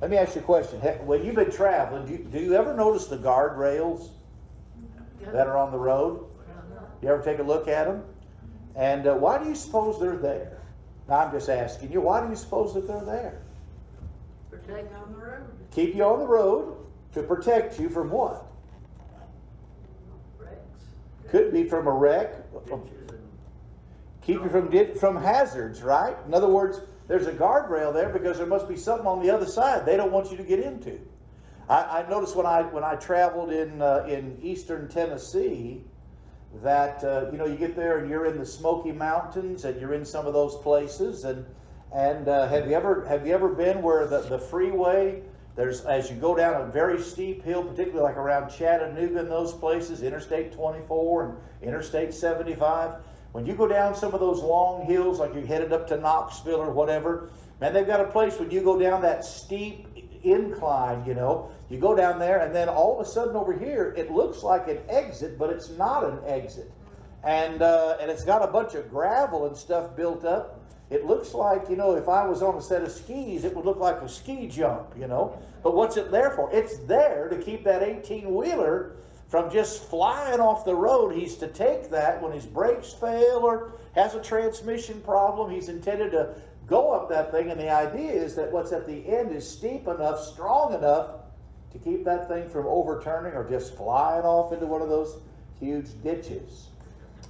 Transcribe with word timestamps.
Let 0.00 0.10
me 0.10 0.16
ask 0.16 0.36
you 0.36 0.40
a 0.40 0.44
question. 0.44 0.78
When 0.80 1.24
you've 1.24 1.34
been 1.34 1.50
traveling, 1.50 2.06
do 2.06 2.12
you, 2.12 2.18
do 2.18 2.38
you 2.38 2.54
ever 2.54 2.74
notice 2.74 3.06
the 3.06 3.16
guardrails 3.18 4.10
that 5.32 5.46
are 5.46 5.56
on 5.56 5.72
the 5.72 5.78
road? 5.78 6.24
Do 7.00 7.06
you 7.06 7.12
ever 7.12 7.22
take 7.22 7.38
a 7.40 7.42
look 7.42 7.68
at 7.68 7.86
them? 7.86 8.02
And 8.76 9.06
uh, 9.06 9.14
why 9.14 9.42
do 9.42 9.48
you 9.48 9.56
suppose 9.56 10.00
they're 10.00 10.16
there? 10.16 10.58
Now, 11.08 11.18
I'm 11.20 11.32
just 11.32 11.48
asking 11.48 11.90
you, 11.90 12.00
why 12.00 12.22
do 12.22 12.28
you 12.28 12.36
suppose 12.36 12.74
that 12.74 12.86
they're 12.86 13.04
there? 13.04 13.42
Protect 14.50 14.94
on 14.94 15.12
the 15.12 15.18
road, 15.18 15.42
Keep 15.72 15.94
you 15.96 16.04
on 16.04 16.20
the 16.20 16.26
road 16.26 16.76
to 17.14 17.22
protect 17.22 17.80
you 17.80 17.88
from 17.88 18.10
what? 18.10 18.46
wrecks. 20.38 20.84
Could 21.28 21.52
be 21.52 21.64
from 21.64 21.86
a 21.86 21.92
wreck, 21.92 22.34
Ditches 22.66 23.08
keep 24.22 24.42
you 24.42 24.50
from 24.50 24.70
di- 24.70 24.94
from 24.94 25.16
hazards, 25.16 25.82
right? 25.82 26.14
In 26.26 26.34
other 26.34 26.48
words, 26.48 26.82
there's 27.08 27.26
a 27.26 27.32
guardrail 27.32 27.92
there 27.92 28.10
because 28.10 28.36
there 28.36 28.46
must 28.46 28.68
be 28.68 28.76
something 28.76 29.06
on 29.06 29.20
the 29.20 29.30
other 29.30 29.46
side 29.46 29.84
they 29.84 29.96
don't 29.96 30.12
want 30.12 30.30
you 30.30 30.36
to 30.36 30.42
get 30.42 30.60
into. 30.60 31.00
I, 31.68 32.02
I 32.02 32.08
noticed 32.08 32.36
when 32.36 32.46
I 32.46 32.62
when 32.62 32.84
I 32.84 32.94
traveled 32.96 33.50
in 33.50 33.82
uh, 33.82 34.06
in 34.08 34.38
eastern 34.42 34.88
Tennessee 34.88 35.82
that 36.62 37.02
uh, 37.02 37.26
you 37.32 37.38
know 37.38 37.46
you 37.46 37.56
get 37.56 37.74
there 37.74 37.98
and 37.98 38.08
you're 38.08 38.26
in 38.26 38.38
the 38.38 38.46
Smoky 38.46 38.92
Mountains 38.92 39.64
and 39.64 39.80
you're 39.80 39.94
in 39.94 40.04
some 40.04 40.26
of 40.26 40.32
those 40.32 40.56
places 40.56 41.24
and 41.24 41.44
and 41.92 42.28
uh, 42.28 42.46
have 42.48 42.68
you 42.68 42.74
ever 42.74 43.06
have 43.06 43.26
you 43.26 43.32
ever 43.32 43.48
been 43.48 43.82
where 43.82 44.06
the, 44.06 44.20
the 44.20 44.38
freeway 44.38 45.22
there's 45.58 45.80
as 45.86 46.08
you 46.08 46.14
go 46.14 46.36
down 46.36 46.60
a 46.62 46.66
very 46.66 47.02
steep 47.02 47.42
hill, 47.42 47.64
particularly 47.64 48.04
like 48.04 48.16
around 48.16 48.48
Chattanooga 48.48 49.18
and 49.18 49.28
those 49.28 49.52
places, 49.52 50.04
Interstate 50.04 50.52
24 50.52 51.24
and 51.24 51.36
Interstate 51.68 52.14
75. 52.14 52.92
When 53.32 53.46
you 53.46 53.54
go 53.54 53.66
down 53.66 53.94
some 53.94 54.14
of 54.14 54.20
those 54.20 54.40
long 54.40 54.86
hills, 54.86 55.18
like 55.18 55.34
you're 55.34 55.46
headed 55.46 55.72
up 55.72 55.86
to 55.88 55.96
Knoxville 55.98 56.60
or 56.60 56.70
whatever, 56.70 57.30
man, 57.60 57.74
they've 57.74 57.86
got 57.86 58.00
a 58.00 58.06
place 58.06 58.38
when 58.38 58.50
you 58.50 58.62
go 58.62 58.78
down 58.78 59.02
that 59.02 59.24
steep 59.24 59.86
incline, 60.22 61.04
you 61.06 61.14
know, 61.14 61.50
you 61.68 61.78
go 61.78 61.94
down 61.94 62.18
there 62.18 62.40
and 62.40 62.54
then 62.54 62.68
all 62.68 62.98
of 62.98 63.06
a 63.06 63.08
sudden 63.08 63.36
over 63.36 63.52
here, 63.52 63.94
it 63.96 64.10
looks 64.10 64.42
like 64.42 64.68
an 64.68 64.78
exit, 64.88 65.38
but 65.38 65.50
it's 65.50 65.70
not 65.70 66.04
an 66.04 66.18
exit. 66.26 66.70
And, 67.24 67.62
uh, 67.62 67.98
and 68.00 68.10
it's 68.10 68.24
got 68.24 68.42
a 68.42 68.46
bunch 68.46 68.74
of 68.74 68.88
gravel 68.90 69.46
and 69.46 69.56
stuff 69.56 69.94
built 69.94 70.24
up. 70.24 70.60
It 70.90 71.04
looks 71.04 71.34
like, 71.34 71.68
you 71.68 71.76
know, 71.76 71.96
if 71.96 72.08
I 72.08 72.26
was 72.26 72.42
on 72.42 72.54
a 72.54 72.62
set 72.62 72.82
of 72.82 72.90
skis, 72.90 73.44
it 73.44 73.54
would 73.54 73.66
look 73.66 73.78
like 73.78 74.00
a 74.00 74.08
ski 74.08 74.46
jump, 74.46 74.94
you 74.98 75.06
know. 75.06 75.38
But 75.62 75.74
what's 75.74 75.98
it 75.98 76.10
there 76.10 76.30
for? 76.30 76.50
It's 76.52 76.78
there 76.78 77.28
to 77.28 77.36
keep 77.36 77.64
that 77.64 77.82
18 77.82 78.34
wheeler 78.34 78.96
from 79.28 79.50
just 79.50 79.84
flying 79.84 80.40
off 80.40 80.64
the 80.64 80.74
road. 80.74 81.14
He's 81.14 81.36
to 81.36 81.48
take 81.48 81.90
that 81.90 82.20
when 82.22 82.32
his 82.32 82.46
brakes 82.46 82.92
fail 82.92 83.40
or 83.42 83.72
has 83.94 84.14
a 84.14 84.22
transmission 84.22 85.00
problem. 85.02 85.50
He's 85.50 85.68
intended 85.68 86.10
to 86.12 86.34
go 86.66 86.92
up 86.92 87.08
that 87.10 87.30
thing. 87.30 87.50
And 87.50 87.60
the 87.60 87.70
idea 87.70 88.12
is 88.12 88.34
that 88.36 88.50
what's 88.50 88.72
at 88.72 88.86
the 88.86 89.06
end 89.06 89.32
is 89.32 89.48
steep 89.48 89.86
enough, 89.86 90.20
strong 90.20 90.74
enough 90.74 91.10
to 91.72 91.78
keep 91.78 92.04
that 92.04 92.28
thing 92.28 92.48
from 92.48 92.66
overturning 92.66 93.34
or 93.34 93.48
just 93.48 93.76
flying 93.76 94.24
off 94.24 94.52
into 94.52 94.66
one 94.66 94.80
of 94.80 94.88
those 94.88 95.18
huge 95.60 95.88
ditches 96.02 96.68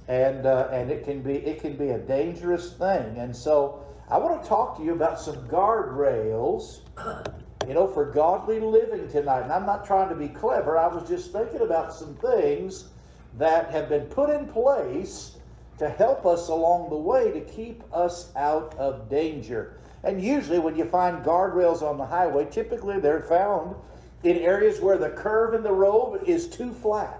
and 0.09 0.47
uh, 0.47 0.67
and 0.71 0.89
it 0.91 1.05
can 1.05 1.21
be 1.21 1.35
it 1.35 1.61
can 1.61 1.77
be 1.77 1.89
a 1.89 1.99
dangerous 1.99 2.73
thing. 2.73 3.17
And 3.17 3.33
so 3.33 3.85
I 4.09 4.17
want 4.17 4.41
to 4.41 4.49
talk 4.49 4.75
to 4.77 4.83
you 4.83 4.93
about 4.93 5.21
some 5.21 5.47
guardrails, 5.47 6.79
you 7.67 7.73
know, 7.73 7.87
for 7.87 8.05
godly 8.05 8.59
living 8.59 9.07
tonight. 9.09 9.41
And 9.41 9.51
I'm 9.51 9.65
not 9.65 9.85
trying 9.85 10.09
to 10.09 10.15
be 10.15 10.27
clever. 10.29 10.77
I 10.77 10.87
was 10.87 11.07
just 11.07 11.31
thinking 11.31 11.61
about 11.61 11.93
some 11.93 12.15
things 12.15 12.89
that 13.37 13.69
have 13.71 13.89
been 13.89 14.05
put 14.05 14.29
in 14.29 14.47
place 14.47 15.37
to 15.77 15.89
help 15.89 16.25
us 16.25 16.49
along 16.49 16.89
the 16.89 16.97
way 16.97 17.31
to 17.31 17.41
keep 17.41 17.83
us 17.93 18.31
out 18.35 18.75
of 18.77 19.09
danger. 19.09 19.77
And 20.03 20.21
usually, 20.21 20.59
when 20.59 20.75
you 20.75 20.85
find 20.85 21.23
guardrails 21.23 21.81
on 21.81 21.97
the 21.97 22.05
highway, 22.05 22.47
typically 22.49 22.99
they're 22.99 23.21
found 23.21 23.75
in 24.23 24.37
areas 24.37 24.79
where 24.79 24.97
the 24.97 25.09
curve 25.09 25.53
in 25.53 25.63
the 25.63 25.71
road 25.71 26.23
is 26.25 26.47
too 26.49 26.73
flat. 26.73 27.19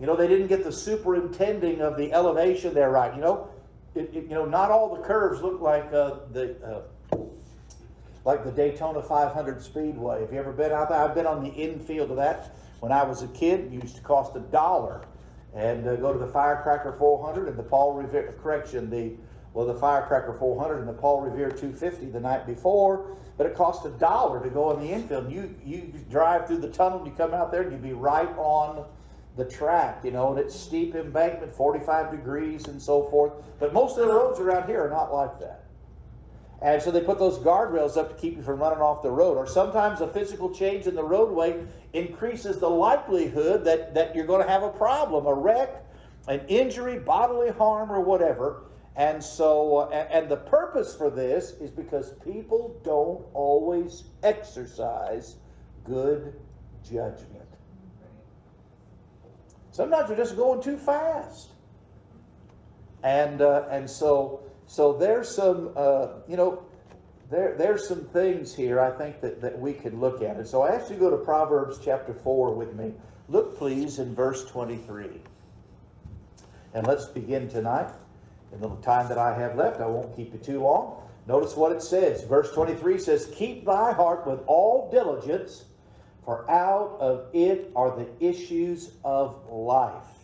You 0.00 0.06
know, 0.06 0.14
they 0.16 0.28
didn't 0.28 0.46
get 0.46 0.62
the 0.64 0.72
superintending 0.72 1.80
of 1.80 1.96
the 1.96 2.12
elevation 2.12 2.72
there 2.74 2.90
right. 2.90 3.14
You 3.14 3.20
know, 3.20 3.48
it, 3.94 4.10
it- 4.14 4.24
you 4.24 4.30
know, 4.34 4.44
not 4.44 4.70
all 4.70 4.94
the 4.94 5.02
curves 5.02 5.42
look 5.42 5.60
like 5.60 5.92
uh, 5.92 6.16
the 6.32 6.56
uh, 6.64 6.80
like 8.28 8.44
the 8.44 8.52
Daytona 8.52 9.00
500 9.00 9.62
Speedway. 9.62 10.20
Have 10.20 10.30
you 10.34 10.38
ever 10.38 10.52
been 10.52 10.70
out 10.70 10.90
there? 10.90 10.98
I've 10.98 11.14
been 11.14 11.26
on 11.26 11.42
the 11.42 11.48
infield 11.48 12.10
of 12.10 12.18
that 12.18 12.54
when 12.80 12.92
I 12.92 13.02
was 13.02 13.22
a 13.22 13.28
kid. 13.28 13.60
It 13.60 13.72
used 13.72 13.96
to 13.96 14.02
cost 14.02 14.36
a 14.36 14.40
dollar, 14.40 15.00
and 15.54 15.88
uh, 15.88 15.96
go 15.96 16.12
to 16.12 16.18
the 16.18 16.26
Firecracker 16.26 16.94
400 16.98 17.48
and 17.48 17.58
the 17.58 17.62
Paul 17.62 17.94
Revere 17.94 18.34
correction 18.42 18.90
the 18.90 19.14
well 19.54 19.64
the 19.64 19.72
Firecracker 19.72 20.34
400 20.38 20.80
and 20.80 20.86
the 20.86 20.92
Paul 20.92 21.22
Revere 21.22 21.48
250 21.48 22.10
the 22.10 22.20
night 22.20 22.46
before. 22.46 23.16
But 23.38 23.46
it 23.46 23.54
cost 23.54 23.86
a 23.86 23.90
dollar 23.92 24.42
to 24.42 24.50
go 24.50 24.64
on 24.64 24.82
the 24.82 24.92
infield. 24.92 25.32
You 25.32 25.54
you 25.64 25.90
drive 26.10 26.46
through 26.46 26.58
the 26.58 26.68
tunnel, 26.68 27.06
you 27.06 27.12
come 27.12 27.32
out 27.32 27.50
there, 27.50 27.62
and 27.62 27.72
you'd 27.72 27.82
be 27.82 27.94
right 27.94 28.28
on 28.36 28.84
the 29.38 29.46
track, 29.46 30.04
you 30.04 30.10
know, 30.10 30.32
and 30.32 30.38
it's 30.38 30.54
steep 30.54 30.94
embankment, 30.94 31.54
45 31.54 32.10
degrees 32.10 32.68
and 32.68 32.82
so 32.82 33.04
forth. 33.08 33.32
But 33.58 33.72
most 33.72 33.96
of 33.96 34.06
the 34.06 34.12
roads 34.12 34.38
around 34.38 34.68
here 34.68 34.84
are 34.84 34.90
not 34.90 35.14
like 35.14 35.40
that. 35.40 35.67
And 36.60 36.82
so 36.82 36.90
they 36.90 37.00
put 37.00 37.18
those 37.18 37.38
guardrails 37.38 37.96
up 37.96 38.08
to 38.08 38.20
keep 38.20 38.36
you 38.36 38.42
from 38.42 38.58
running 38.58 38.80
off 38.80 39.02
the 39.02 39.10
road. 39.10 39.36
Or 39.36 39.46
sometimes 39.46 40.00
a 40.00 40.08
physical 40.08 40.52
change 40.52 40.86
in 40.86 40.94
the 40.96 41.04
roadway 41.04 41.64
increases 41.92 42.58
the 42.58 42.68
likelihood 42.68 43.64
that, 43.64 43.94
that 43.94 44.14
you're 44.14 44.26
going 44.26 44.44
to 44.44 44.50
have 44.50 44.64
a 44.64 44.70
problem, 44.70 45.26
a 45.26 45.34
wreck, 45.34 45.84
an 46.26 46.40
injury, 46.48 46.98
bodily 46.98 47.50
harm, 47.50 47.92
or 47.92 48.00
whatever. 48.00 48.64
And 48.96 49.22
so, 49.22 49.76
uh, 49.76 49.90
and, 49.92 50.10
and 50.10 50.28
the 50.28 50.36
purpose 50.36 50.96
for 50.96 51.10
this 51.10 51.52
is 51.52 51.70
because 51.70 52.14
people 52.24 52.80
don't 52.84 53.24
always 53.34 54.04
exercise 54.24 55.36
good 55.84 56.34
judgment. 56.84 57.46
Sometimes 59.70 60.10
we're 60.10 60.16
just 60.16 60.36
going 60.36 60.60
too 60.60 60.76
fast. 60.76 61.50
And 63.02 63.40
uh, 63.40 63.66
and 63.70 63.88
so 63.88 64.40
so 64.66 64.92
there's 64.92 65.28
some 65.28 65.72
uh, 65.76 66.08
you 66.28 66.36
know 66.36 66.64
there 67.30 67.54
there's 67.56 67.86
some 67.86 68.04
things 68.06 68.54
here 68.54 68.80
I 68.80 68.90
think 68.90 69.20
that, 69.20 69.40
that 69.40 69.58
we 69.58 69.72
can 69.72 70.00
look 70.00 70.22
at. 70.22 70.36
And 70.36 70.46
so 70.46 70.62
I 70.62 70.74
ask 70.74 70.90
you 70.90 70.96
to 70.96 71.00
go 71.00 71.10
to 71.10 71.16
Proverbs 71.18 71.78
chapter 71.84 72.12
4 72.12 72.54
with 72.54 72.74
me. 72.74 72.92
Look 73.28 73.58
please 73.58 73.98
in 73.98 74.14
verse 74.14 74.44
23. 74.46 75.06
And 76.74 76.86
let's 76.86 77.06
begin 77.06 77.48
tonight. 77.48 77.90
In 78.52 78.60
the 78.60 78.74
time 78.76 79.08
that 79.08 79.18
I 79.18 79.38
have 79.38 79.56
left, 79.56 79.80
I 79.80 79.86
won't 79.86 80.14
keep 80.16 80.32
you 80.32 80.38
too 80.38 80.62
long. 80.62 81.02
Notice 81.26 81.54
what 81.54 81.72
it 81.72 81.82
says. 81.82 82.24
Verse 82.24 82.50
23 82.52 82.98
says, 82.98 83.30
Keep 83.34 83.66
thy 83.66 83.92
heart 83.92 84.26
with 84.26 84.40
all 84.46 84.90
diligence, 84.90 85.64
for 86.24 86.50
out 86.50 86.96
of 87.00 87.26
it 87.34 87.70
are 87.76 87.94
the 87.94 88.08
issues 88.26 88.92
of 89.04 89.36
life. 89.50 90.17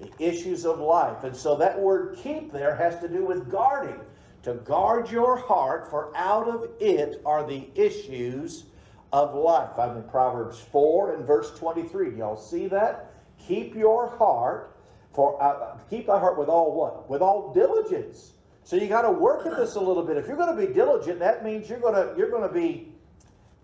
The 0.00 0.10
issues 0.18 0.64
of 0.64 0.78
life. 0.78 1.24
And 1.24 1.36
so 1.36 1.56
that 1.56 1.78
word 1.78 2.18
keep 2.22 2.52
there 2.52 2.74
has 2.74 2.98
to 3.00 3.08
do 3.08 3.24
with 3.24 3.50
guarding. 3.50 4.00
To 4.44 4.54
guard 4.54 5.10
your 5.10 5.36
heart, 5.36 5.90
for 5.90 6.16
out 6.16 6.48
of 6.48 6.70
it 6.80 7.20
are 7.26 7.46
the 7.46 7.68
issues 7.74 8.64
of 9.12 9.34
life. 9.34 9.78
I'm 9.78 9.96
in 9.96 10.02
Proverbs 10.04 10.58
4 10.72 11.14
and 11.14 11.26
verse 11.26 11.50
23. 11.58 12.16
Y'all 12.16 12.36
see 12.36 12.66
that? 12.68 13.12
Keep 13.46 13.74
your 13.74 14.08
heart, 14.08 14.76
for 15.12 15.42
uh, 15.42 15.78
keep 15.90 16.06
thy 16.06 16.18
heart 16.18 16.38
with 16.38 16.48
all 16.48 16.74
what? 16.74 17.10
With 17.10 17.20
all 17.20 17.52
diligence. 17.52 18.32
So 18.64 18.76
you 18.76 18.86
got 18.86 19.02
to 19.02 19.10
work 19.10 19.46
at 19.46 19.56
this 19.56 19.74
a 19.74 19.80
little 19.80 20.04
bit. 20.04 20.16
If 20.16 20.26
you're 20.26 20.36
going 20.36 20.56
to 20.56 20.66
be 20.66 20.72
diligent, 20.72 21.18
that 21.18 21.44
means 21.44 21.68
you're 21.68 21.80
going 21.80 21.94
to 21.94 22.14
you're 22.16 22.30
going 22.30 22.46
to 22.46 22.54
be 22.54 22.92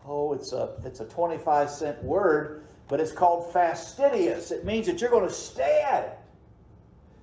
oh, 0.07 0.33
it's 0.33 0.53
a 0.53 0.75
it's 0.85 1.01
a 1.01 1.05
25 1.05 1.71
cent 1.71 2.03
word, 2.03 2.65
but 2.89 3.01
it's 3.01 3.13
called 3.13 3.53
fastidious. 3.53 4.51
It 4.51 4.65
means 4.65 4.87
that 4.87 5.01
you're 5.01 5.11
going 5.11 5.29
to 5.29 5.35
stay 5.35 5.85
at 5.89 6.05
it. 6.05 6.19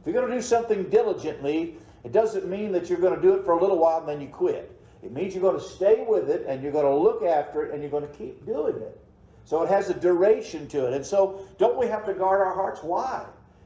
If 0.03 0.07
you're 0.07 0.21
going 0.21 0.29
to 0.29 0.35
do 0.35 0.41
something 0.41 0.89
diligently, 0.89 1.77
it 2.03 2.11
doesn't 2.11 2.45
mean 2.45 2.73
that 2.73 2.89
you're 2.89 2.99
going 2.99 3.15
to 3.15 3.21
do 3.21 3.35
it 3.35 3.45
for 3.45 3.53
a 3.53 3.61
little 3.61 3.77
while 3.77 3.99
and 3.99 4.07
then 4.09 4.19
you 4.19 4.27
quit. 4.27 4.69
It 5.01 5.13
means 5.13 5.33
you're 5.33 5.41
going 5.41 5.57
to 5.57 5.65
stay 5.65 6.03
with 6.05 6.29
it 6.29 6.45
and 6.45 6.61
you're 6.61 6.73
going 6.73 6.83
to 6.83 6.93
look 6.93 7.23
after 7.23 7.65
it 7.65 7.73
and 7.73 7.81
you're 7.81 7.89
going 7.89 8.05
to 8.05 8.13
keep 8.13 8.45
doing 8.45 8.75
it. 8.75 8.99
So 9.45 9.63
it 9.63 9.69
has 9.69 9.89
a 9.89 9.93
duration 9.93 10.67
to 10.69 10.87
it. 10.87 10.93
And 10.93 11.05
so 11.05 11.47
don't 11.57 11.77
we 11.77 11.87
have 11.87 12.05
to 12.05 12.13
guard 12.13 12.41
our 12.41 12.53
hearts? 12.53 12.83
Why? 12.83 13.25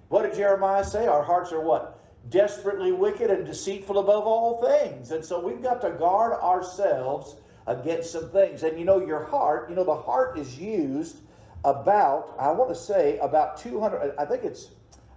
What 0.09 0.23
did 0.23 0.35
Jeremiah 0.35 0.83
say? 0.83 1.07
Our 1.07 1.23
hearts 1.23 1.51
are 1.51 1.61
what? 1.61 1.99
Desperately 2.29 2.91
wicked 2.91 3.31
and 3.31 3.43
deceitful 3.43 3.97
above 3.97 4.27
all 4.27 4.63
things. 4.63 5.09
And 5.09 5.25
so 5.25 5.39
we've 5.39 5.63
got 5.63 5.81
to 5.81 5.89
guard 5.91 6.33
ourselves 6.33 7.37
against 7.65 8.11
some 8.11 8.29
things. 8.29 8.61
And 8.61 8.77
you 8.77 8.85
know, 8.85 9.03
your 9.03 9.23
heart, 9.23 9.69
you 9.69 9.75
know, 9.75 9.83
the 9.83 9.95
heart 9.95 10.37
is 10.37 10.59
used 10.59 11.17
about, 11.65 12.35
I 12.39 12.51
want 12.51 12.69
to 12.69 12.75
say, 12.75 13.17
about 13.19 13.57
200, 13.57 14.13
I 14.17 14.25
think 14.25 14.43
it's, 14.43 14.69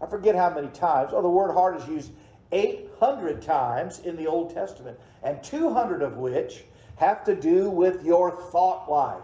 I 0.03 0.07
forget 0.07 0.35
how 0.35 0.51
many 0.55 0.69
times. 0.69 1.11
Oh, 1.13 1.23
the 1.23 1.29
word 1.29 1.53
heart 1.53 1.81
is 1.81 1.89
used 1.89 2.13
800 2.53 3.43
times 3.43 4.01
in 4.01 4.17
the 4.17 4.27
Old 4.27 4.53
Testament, 4.53 4.99
and 5.23 5.43
200 5.43 6.03
of 6.03 6.17
which 6.17 6.65
have 6.97 7.25
to 7.25 7.35
do 7.35 7.71
with 7.71 8.05
your 8.05 8.31
thought 8.51 8.91
life. 8.91 9.23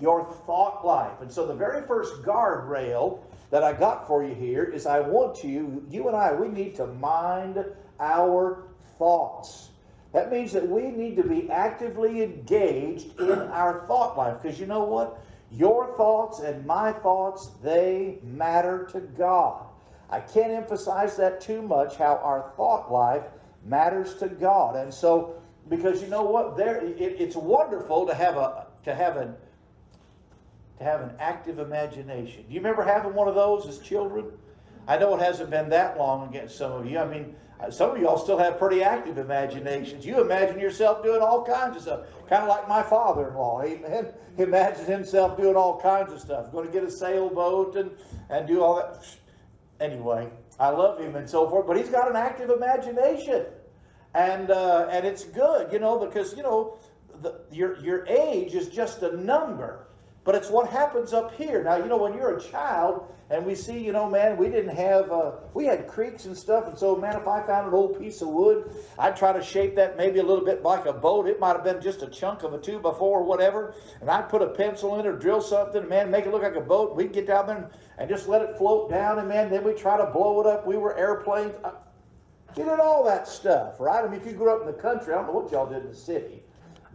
Your 0.00 0.24
thought 0.46 0.84
life. 0.84 1.20
And 1.20 1.32
so 1.32 1.46
the 1.46 1.54
very 1.54 1.86
first 1.86 2.22
guardrail 2.22 3.20
that 3.50 3.62
I 3.62 3.72
got 3.72 4.06
for 4.06 4.24
you 4.24 4.34
here 4.34 4.64
is 4.64 4.86
I 4.86 5.00
want 5.00 5.42
you, 5.42 5.84
you 5.88 6.08
and 6.08 6.16
I, 6.16 6.34
we 6.34 6.48
need 6.48 6.74
to 6.76 6.86
mind 6.86 7.64
our 8.00 8.64
thoughts. 8.98 9.70
That 10.12 10.30
means 10.30 10.52
that 10.52 10.66
we 10.66 10.90
need 10.90 11.16
to 11.16 11.22
be 11.22 11.50
actively 11.50 12.22
engaged 12.22 13.18
in 13.20 13.38
our 13.38 13.86
thought 13.86 14.16
life. 14.16 14.42
Because 14.42 14.58
you 14.58 14.66
know 14.66 14.84
what? 14.84 15.18
Your 15.50 15.96
thoughts 15.96 16.40
and 16.40 16.66
my 16.66 16.92
thoughts, 16.92 17.50
they 17.62 18.18
matter 18.22 18.88
to 18.92 19.00
God. 19.00 19.65
I 20.10 20.20
can't 20.20 20.52
emphasize 20.52 21.16
that 21.16 21.40
too 21.40 21.62
much, 21.62 21.96
how 21.96 22.20
our 22.22 22.52
thought 22.56 22.92
life 22.92 23.24
matters 23.64 24.14
to 24.16 24.28
God. 24.28 24.76
And 24.76 24.92
so, 24.92 25.34
because 25.68 26.00
you 26.00 26.08
know 26.08 26.22
what? 26.22 26.56
There, 26.56 26.76
it, 26.76 27.00
it's 27.00 27.36
wonderful 27.36 28.06
to 28.06 28.14
have 28.14 28.36
a 28.36 28.66
to 28.84 28.94
have 28.94 29.16
an 29.16 29.34
to 30.78 30.84
have 30.84 31.00
an 31.00 31.10
active 31.18 31.58
imagination. 31.58 32.44
Do 32.46 32.54
you 32.54 32.60
remember 32.60 32.82
having 32.82 33.14
one 33.14 33.28
of 33.28 33.34
those 33.34 33.66
as 33.66 33.78
children? 33.78 34.26
I 34.86 34.98
know 34.98 35.16
it 35.16 35.20
hasn't 35.20 35.50
been 35.50 35.68
that 35.70 35.98
long 35.98 36.28
against 36.28 36.56
some 36.56 36.70
of 36.70 36.86
you. 36.86 36.98
I 36.98 37.06
mean, 37.06 37.34
uh, 37.58 37.70
some 37.70 37.90
of 37.90 37.98
y'all 38.00 38.18
still 38.18 38.38
have 38.38 38.58
pretty 38.58 38.82
active 38.82 39.18
imaginations. 39.18 40.04
You 40.04 40.20
imagine 40.20 40.60
yourself 40.60 41.02
doing 41.02 41.22
all 41.22 41.44
kinds 41.44 41.76
of 41.76 41.82
stuff, 41.82 42.00
kind 42.28 42.42
of 42.42 42.48
like 42.48 42.68
my 42.68 42.82
father-in-law. 42.82 43.62
Amen. 43.62 44.08
He 44.36 44.42
imagined 44.42 44.86
himself 44.86 45.36
doing 45.36 45.56
all 45.56 45.80
kinds 45.80 46.12
of 46.12 46.20
stuff, 46.20 46.52
going 46.52 46.66
to 46.66 46.72
get 46.72 46.84
a 46.84 46.90
sailboat 46.90 47.76
and 47.76 47.90
and 48.28 48.46
do 48.46 48.62
all 48.62 48.76
that. 48.76 49.04
Anyway, 49.80 50.28
I 50.58 50.70
love 50.70 50.98
him 50.98 51.16
and 51.16 51.28
so 51.28 51.48
forth, 51.48 51.66
but 51.66 51.76
he's 51.76 51.90
got 51.90 52.08
an 52.08 52.16
active 52.16 52.50
imagination, 52.50 53.44
and 54.14 54.50
uh, 54.50 54.88
and 54.90 55.06
it's 55.06 55.24
good, 55.24 55.72
you 55.72 55.78
know, 55.78 55.98
because 55.98 56.36
you 56.36 56.42
know 56.42 56.78
the, 57.20 57.40
your 57.52 57.78
your 57.80 58.06
age 58.06 58.54
is 58.54 58.68
just 58.68 59.02
a 59.02 59.16
number. 59.16 59.86
But 60.26 60.34
it's 60.34 60.50
what 60.50 60.68
happens 60.68 61.12
up 61.12 61.32
here. 61.36 61.62
Now, 61.62 61.76
you 61.76 61.84
know, 61.84 61.96
when 61.96 62.12
you're 62.12 62.36
a 62.36 62.40
child 62.40 63.06
and 63.30 63.46
we 63.46 63.54
see, 63.54 63.78
you 63.78 63.92
know, 63.92 64.10
man, 64.10 64.36
we 64.36 64.48
didn't 64.48 64.74
have, 64.74 65.08
uh, 65.12 65.32
we 65.54 65.66
had 65.66 65.86
creeks 65.86 66.24
and 66.24 66.36
stuff. 66.36 66.66
And 66.66 66.76
so, 66.76 66.96
man, 66.96 67.14
if 67.14 67.28
I 67.28 67.46
found 67.46 67.68
an 67.68 67.74
old 67.74 67.96
piece 67.96 68.20
of 68.22 68.28
wood, 68.28 68.68
I'd 68.98 69.16
try 69.16 69.32
to 69.32 69.40
shape 69.40 69.76
that 69.76 69.96
maybe 69.96 70.18
a 70.18 70.24
little 70.24 70.44
bit 70.44 70.64
like 70.64 70.86
a 70.86 70.92
boat. 70.92 71.28
It 71.28 71.38
might 71.38 71.52
have 71.52 71.62
been 71.62 71.80
just 71.80 72.02
a 72.02 72.08
chunk 72.08 72.42
of 72.42 72.54
a 72.54 72.58
two 72.58 72.80
by 72.80 72.90
four 72.90 73.20
or 73.20 73.22
whatever. 73.22 73.76
And 74.00 74.10
I'd 74.10 74.28
put 74.28 74.42
a 74.42 74.48
pencil 74.48 74.98
in 74.98 75.06
it 75.06 75.08
or 75.08 75.16
drill 75.16 75.40
something, 75.40 75.82
and 75.82 75.88
man, 75.88 76.10
make 76.10 76.26
it 76.26 76.32
look 76.32 76.42
like 76.42 76.56
a 76.56 76.60
boat. 76.60 76.96
We'd 76.96 77.12
get 77.12 77.28
down 77.28 77.46
there 77.46 77.56
and, 77.56 77.66
and 77.98 78.08
just 78.08 78.26
let 78.26 78.42
it 78.42 78.58
float 78.58 78.90
down. 78.90 79.20
And 79.20 79.28
man, 79.28 79.48
then 79.48 79.62
we 79.62 79.74
try 79.74 79.96
to 79.96 80.06
blow 80.06 80.40
it 80.40 80.46
up. 80.48 80.66
We 80.66 80.76
were 80.76 80.98
airplanes. 80.98 81.54
I, 81.64 81.70
we 82.56 82.64
did 82.64 82.80
all 82.80 83.04
that 83.04 83.28
stuff, 83.28 83.78
right? 83.78 84.04
I 84.04 84.08
mean, 84.08 84.20
if 84.20 84.26
you 84.26 84.32
grew 84.32 84.52
up 84.52 84.62
in 84.62 84.66
the 84.66 84.82
country, 84.82 85.14
I 85.14 85.18
don't 85.18 85.26
know 85.28 85.34
what 85.34 85.52
y'all 85.52 85.68
did 85.68 85.82
in 85.82 85.88
the 85.90 85.94
city. 85.94 86.42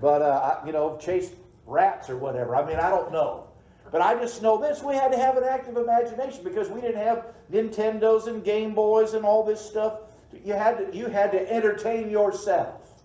But, 0.02 0.22
uh, 0.22 0.60
I, 0.62 0.66
you 0.66 0.74
know, 0.74 0.98
chased 0.98 1.34
rats 1.72 2.10
or 2.10 2.18
whatever. 2.18 2.56
I 2.56 2.66
mean, 2.66 2.78
I 2.78 2.90
don't 2.90 3.12
know. 3.12 3.48
But 3.92 4.02
I 4.02 4.16
just 4.16 4.42
know 4.42 4.58
this 4.58 4.82
we 4.82 4.96
had 4.96 5.12
to 5.12 5.18
have 5.18 5.38
an 5.38 5.44
active 5.44 5.76
imagination 5.76 6.44
because 6.44 6.70
we 6.70 6.80
didn't 6.80 7.02
have 7.02 7.26
Nintendos 7.52 8.28
and 8.28 8.44
Game 8.44 8.74
Boys 8.74 9.14
and 9.14 9.26
all 9.26 9.44
this 9.44 9.60
stuff. 9.60 10.02
You 10.46 10.54
had 10.54 10.78
to, 10.78 10.98
you 10.98 11.08
had 11.08 11.32
to 11.34 11.52
entertain 11.52 12.10
yourself. 12.10 13.04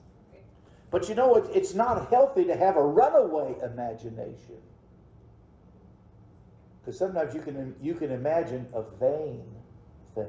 But 0.91 1.09
you 1.09 1.17
know, 1.17 1.35
it, 1.35 1.51
it's 1.53 1.75
not 1.75 2.09
healthy 2.11 2.45
to 2.45 2.57
have 2.57 2.77
a 2.77 2.83
runaway 2.83 3.57
imagination. 3.65 4.59
Because 6.81 6.97
sometimes 6.97 7.35
you 7.35 7.41
can, 7.41 7.75
you 7.83 7.95
can 7.95 8.13
imagine 8.13 8.67
a 8.73 8.83
vain 9.01 9.43
thing. 10.15 10.29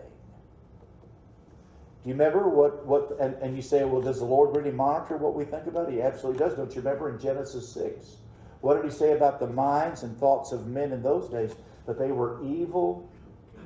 Do 2.03 2.09
you 2.09 2.15
remember 2.15 2.49
what, 2.49 2.83
what 2.85 3.15
and, 3.19 3.35
and 3.43 3.55
you 3.55 3.61
say, 3.61 3.83
well, 3.85 4.01
does 4.01 4.19
the 4.19 4.25
Lord 4.25 4.55
really 4.55 4.71
monitor 4.71 5.17
what 5.17 5.35
we 5.35 5.45
think 5.45 5.67
about? 5.67 5.91
He 5.91 6.01
absolutely 6.01 6.39
does. 6.39 6.55
Don't 6.55 6.73
you 6.73 6.81
remember 6.81 7.09
in 7.09 7.19
Genesis 7.19 7.69
6? 7.73 8.15
What 8.61 8.75
did 8.75 8.85
he 8.85 8.91
say 8.91 9.11
about 9.13 9.39
the 9.39 9.47
minds 9.47 10.03
and 10.03 10.17
thoughts 10.17 10.51
of 10.51 10.67
men 10.67 10.91
in 10.91 11.01
those 11.03 11.29
days? 11.29 11.55
That 11.85 11.99
they 11.99 12.11
were 12.11 12.43
evil 12.43 13.09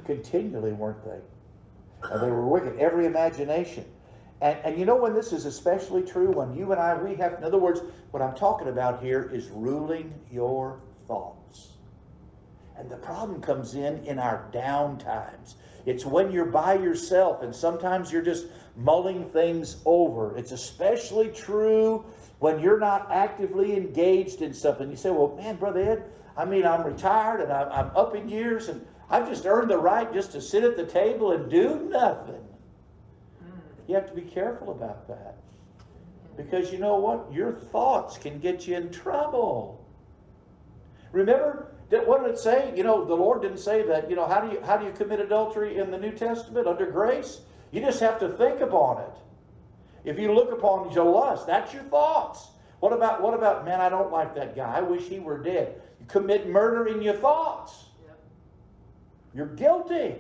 continually, 0.06 0.74
weren't 0.74 1.04
they? 1.06 1.20
And 2.10 2.22
they 2.22 2.30
were 2.30 2.48
wicked. 2.48 2.78
Every 2.80 3.06
imagination. 3.06 3.86
And, 4.42 4.58
and 4.64 4.78
you 4.78 4.86
know 4.86 4.96
when 4.96 5.14
this 5.14 5.32
is 5.34 5.46
especially 5.46 6.02
true? 6.02 6.32
When 6.32 6.56
you 6.56 6.72
and 6.72 6.82
I, 6.82 6.96
we 7.02 7.16
have, 7.16 7.34
in 7.34 7.44
other 7.44 7.60
words, 7.60 7.82
what 8.12 8.22
I'm 8.22 8.36
talking 8.36 8.68
about 8.68 9.02
here 9.02 9.30
is 9.32 9.50
ruling 9.50 10.14
your 10.32 10.82
thoughts. 11.08 11.70
And 12.78 12.90
the 12.90 12.98
problem 12.98 13.42
comes 13.42 13.76
in 13.76 14.04
in 14.06 14.18
our 14.18 14.50
down 14.52 14.98
times. 14.98 15.56
It's 15.86 16.06
when 16.06 16.32
you're 16.32 16.46
by 16.46 16.76
yourself 16.76 17.44
and 17.44 17.56
sometimes 17.56 18.12
you're 18.12 18.22
just 18.22 18.48
mulling 18.76 19.30
things 19.30 19.78
over. 19.86 20.36
It's 20.38 20.52
especially 20.52 21.30
true 21.30 22.06
when 22.42 22.60
you're 22.60 22.80
not 22.80 23.12
actively 23.12 23.78
engaged 23.78 24.42
in 24.42 24.52
something. 24.52 24.90
You 24.90 24.96
say, 24.96 25.12
well, 25.12 25.36
man, 25.38 25.58
Brother 25.58 25.80
Ed, 25.80 26.04
I 26.36 26.44
mean, 26.44 26.66
I'm 26.66 26.84
retired 26.84 27.40
and 27.40 27.54
I'm, 27.54 27.72
I'm 27.72 27.96
up 27.96 28.16
in 28.16 28.28
years 28.28 28.68
and 28.68 28.84
I've 29.12 29.30
just 29.30 29.46
earned 29.46 29.70
the 29.70 29.78
right 29.78 30.12
just 30.12 30.32
to 30.32 30.42
sit 30.42 30.64
at 30.64 30.76
the 30.76 30.88
table 30.88 31.34
and 31.34 31.52
do 31.52 31.88
nothing. 31.92 32.42
Hmm. 33.44 33.60
You 33.88 33.94
have 33.94 34.08
to 34.08 34.16
be 34.16 34.24
careful 34.24 34.72
about 34.72 35.08
that. 35.08 35.36
Because 36.36 36.72
you 36.72 36.80
know 36.80 36.96
what? 36.96 37.32
Your 37.32 37.54
thoughts 37.54 38.18
can 38.18 38.40
get 38.40 38.66
you 38.66 38.76
in 38.76 38.90
trouble. 38.90 39.86
Remember, 41.12 41.76
what 41.92 42.24
did 42.24 42.32
it 42.32 42.40
say? 42.40 42.74
You 42.76 42.82
know, 42.82 43.06
the 43.06 43.14
Lord 43.14 43.44
didn't 43.44 43.60
say 43.60 43.84
that, 43.84 44.10
you 44.10 44.16
know, 44.16 44.26
how 44.26 44.42
do 44.42 44.52
you 44.52 44.62
how 44.62 44.78
do 44.78 44.86
you 44.88 44.94
commit 44.94 45.20
adultery 45.20 45.78
in 45.78 45.92
the 45.92 45.98
New 46.00 46.12
Testament 46.12 46.66
under 46.66 46.90
grace? 46.90 47.42
You 47.72 47.82
just 47.82 48.00
have 48.00 48.20
to 48.20 48.30
think 48.30 48.62
upon 48.62 49.04
it. 49.04 49.14
If 50.03 50.19
you 50.19 50.33
look 50.33 50.51
upon 50.51 50.92
your 50.92 51.06
lust, 51.06 51.48
that's 51.48 51.74
your 51.74 51.83
thoughts. 51.83 52.50
What 52.80 52.94
about 52.94 53.21
what 53.21 53.33
about 53.33 53.63
man, 53.63 53.80
I 53.80 53.89
don't 53.89 54.12
like 54.12 54.33
that 54.36 54.56
guy. 54.56 54.77
I 54.77 54.81
wish 54.81 55.03
he 55.03 55.19
were 55.19 55.38
dead. 55.38 55.80
You 56.00 56.06
commit 56.07 56.50
murder 56.50 56.88
in 56.88 57.01
your 57.01 57.13
thoughts. 57.13 57.86
Yep. 58.06 58.19
You're 59.36 59.56
guilty. 59.56 60.15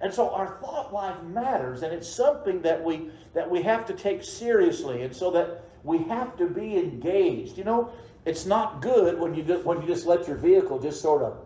And 0.00 0.14
so 0.14 0.30
our 0.30 0.58
thought 0.60 0.92
life 0.92 1.20
matters, 1.24 1.82
and 1.82 1.92
it's 1.92 2.08
something 2.08 2.62
that 2.62 2.82
we 2.82 3.10
that 3.34 3.50
we 3.50 3.62
have 3.62 3.84
to 3.86 3.92
take 3.92 4.22
seriously, 4.22 5.02
and 5.02 5.14
so 5.14 5.32
that 5.32 5.64
we 5.82 5.98
have 6.04 6.36
to 6.36 6.46
be 6.46 6.76
engaged. 6.76 7.58
You 7.58 7.64
know, 7.64 7.90
it's 8.24 8.46
not 8.46 8.80
good 8.80 9.18
when 9.18 9.34
you 9.34 9.42
just, 9.42 9.64
when 9.64 9.80
you 9.80 9.88
just 9.88 10.06
let 10.06 10.28
your 10.28 10.36
vehicle 10.36 10.78
just 10.78 11.00
sort 11.00 11.22
of 11.22 11.38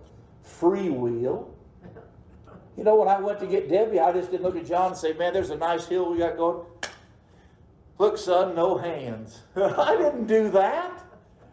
freewheel. 0.46 1.48
You 2.74 2.84
know, 2.84 2.96
when 2.96 3.06
I 3.06 3.20
went 3.20 3.38
to 3.40 3.46
get 3.46 3.68
Debbie, 3.68 4.00
I 4.00 4.12
just 4.12 4.30
didn't 4.30 4.44
look 4.44 4.56
at 4.56 4.64
John 4.64 4.92
and 4.92 4.96
say, 4.96 5.12
"Man, 5.12 5.34
there's 5.34 5.50
a 5.50 5.56
nice 5.56 5.86
hill 5.86 6.10
we 6.10 6.16
got 6.16 6.38
going." 6.38 6.64
Look, 8.02 8.18
son, 8.18 8.56
no 8.56 8.76
hands. 8.76 9.42
I 9.54 9.96
didn't 9.96 10.26
do 10.26 10.50
that. 10.50 11.04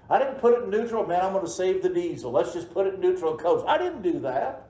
I 0.10 0.18
didn't 0.18 0.40
put 0.40 0.58
it 0.58 0.64
in 0.64 0.72
neutral. 0.72 1.06
Man, 1.06 1.24
I'm 1.24 1.32
going 1.32 1.46
to 1.46 1.52
save 1.52 1.84
the 1.84 1.90
diesel. 1.90 2.32
Let's 2.32 2.54
just 2.54 2.74
put 2.74 2.88
it 2.88 2.96
in 2.96 3.02
neutral 3.02 3.34
and 3.34 3.40
coast. 3.40 3.66
I 3.68 3.78
didn't 3.78 4.02
do 4.02 4.18
that. 4.22 4.68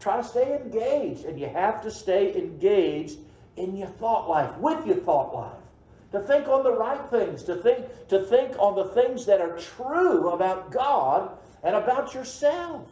Try 0.00 0.16
to 0.16 0.24
stay 0.24 0.56
engaged, 0.56 1.26
and 1.26 1.38
you 1.38 1.46
have 1.46 1.84
to 1.84 1.90
stay 1.92 2.34
engaged 2.34 3.20
in 3.56 3.76
your 3.76 3.86
thought 3.86 4.28
life, 4.28 4.58
with 4.58 4.84
your 4.84 4.96
thought 4.96 5.32
life. 5.32 5.62
To 6.10 6.18
think 6.18 6.48
on 6.48 6.64
the 6.64 6.72
right 6.72 7.08
things, 7.10 7.44
to 7.44 7.54
think, 7.54 7.86
to 8.08 8.24
think 8.24 8.58
on 8.58 8.74
the 8.74 8.86
things 8.86 9.24
that 9.26 9.40
are 9.40 9.56
true 9.56 10.30
about 10.30 10.72
God 10.72 11.30
and 11.62 11.76
about 11.76 12.12
yourself. 12.12 12.88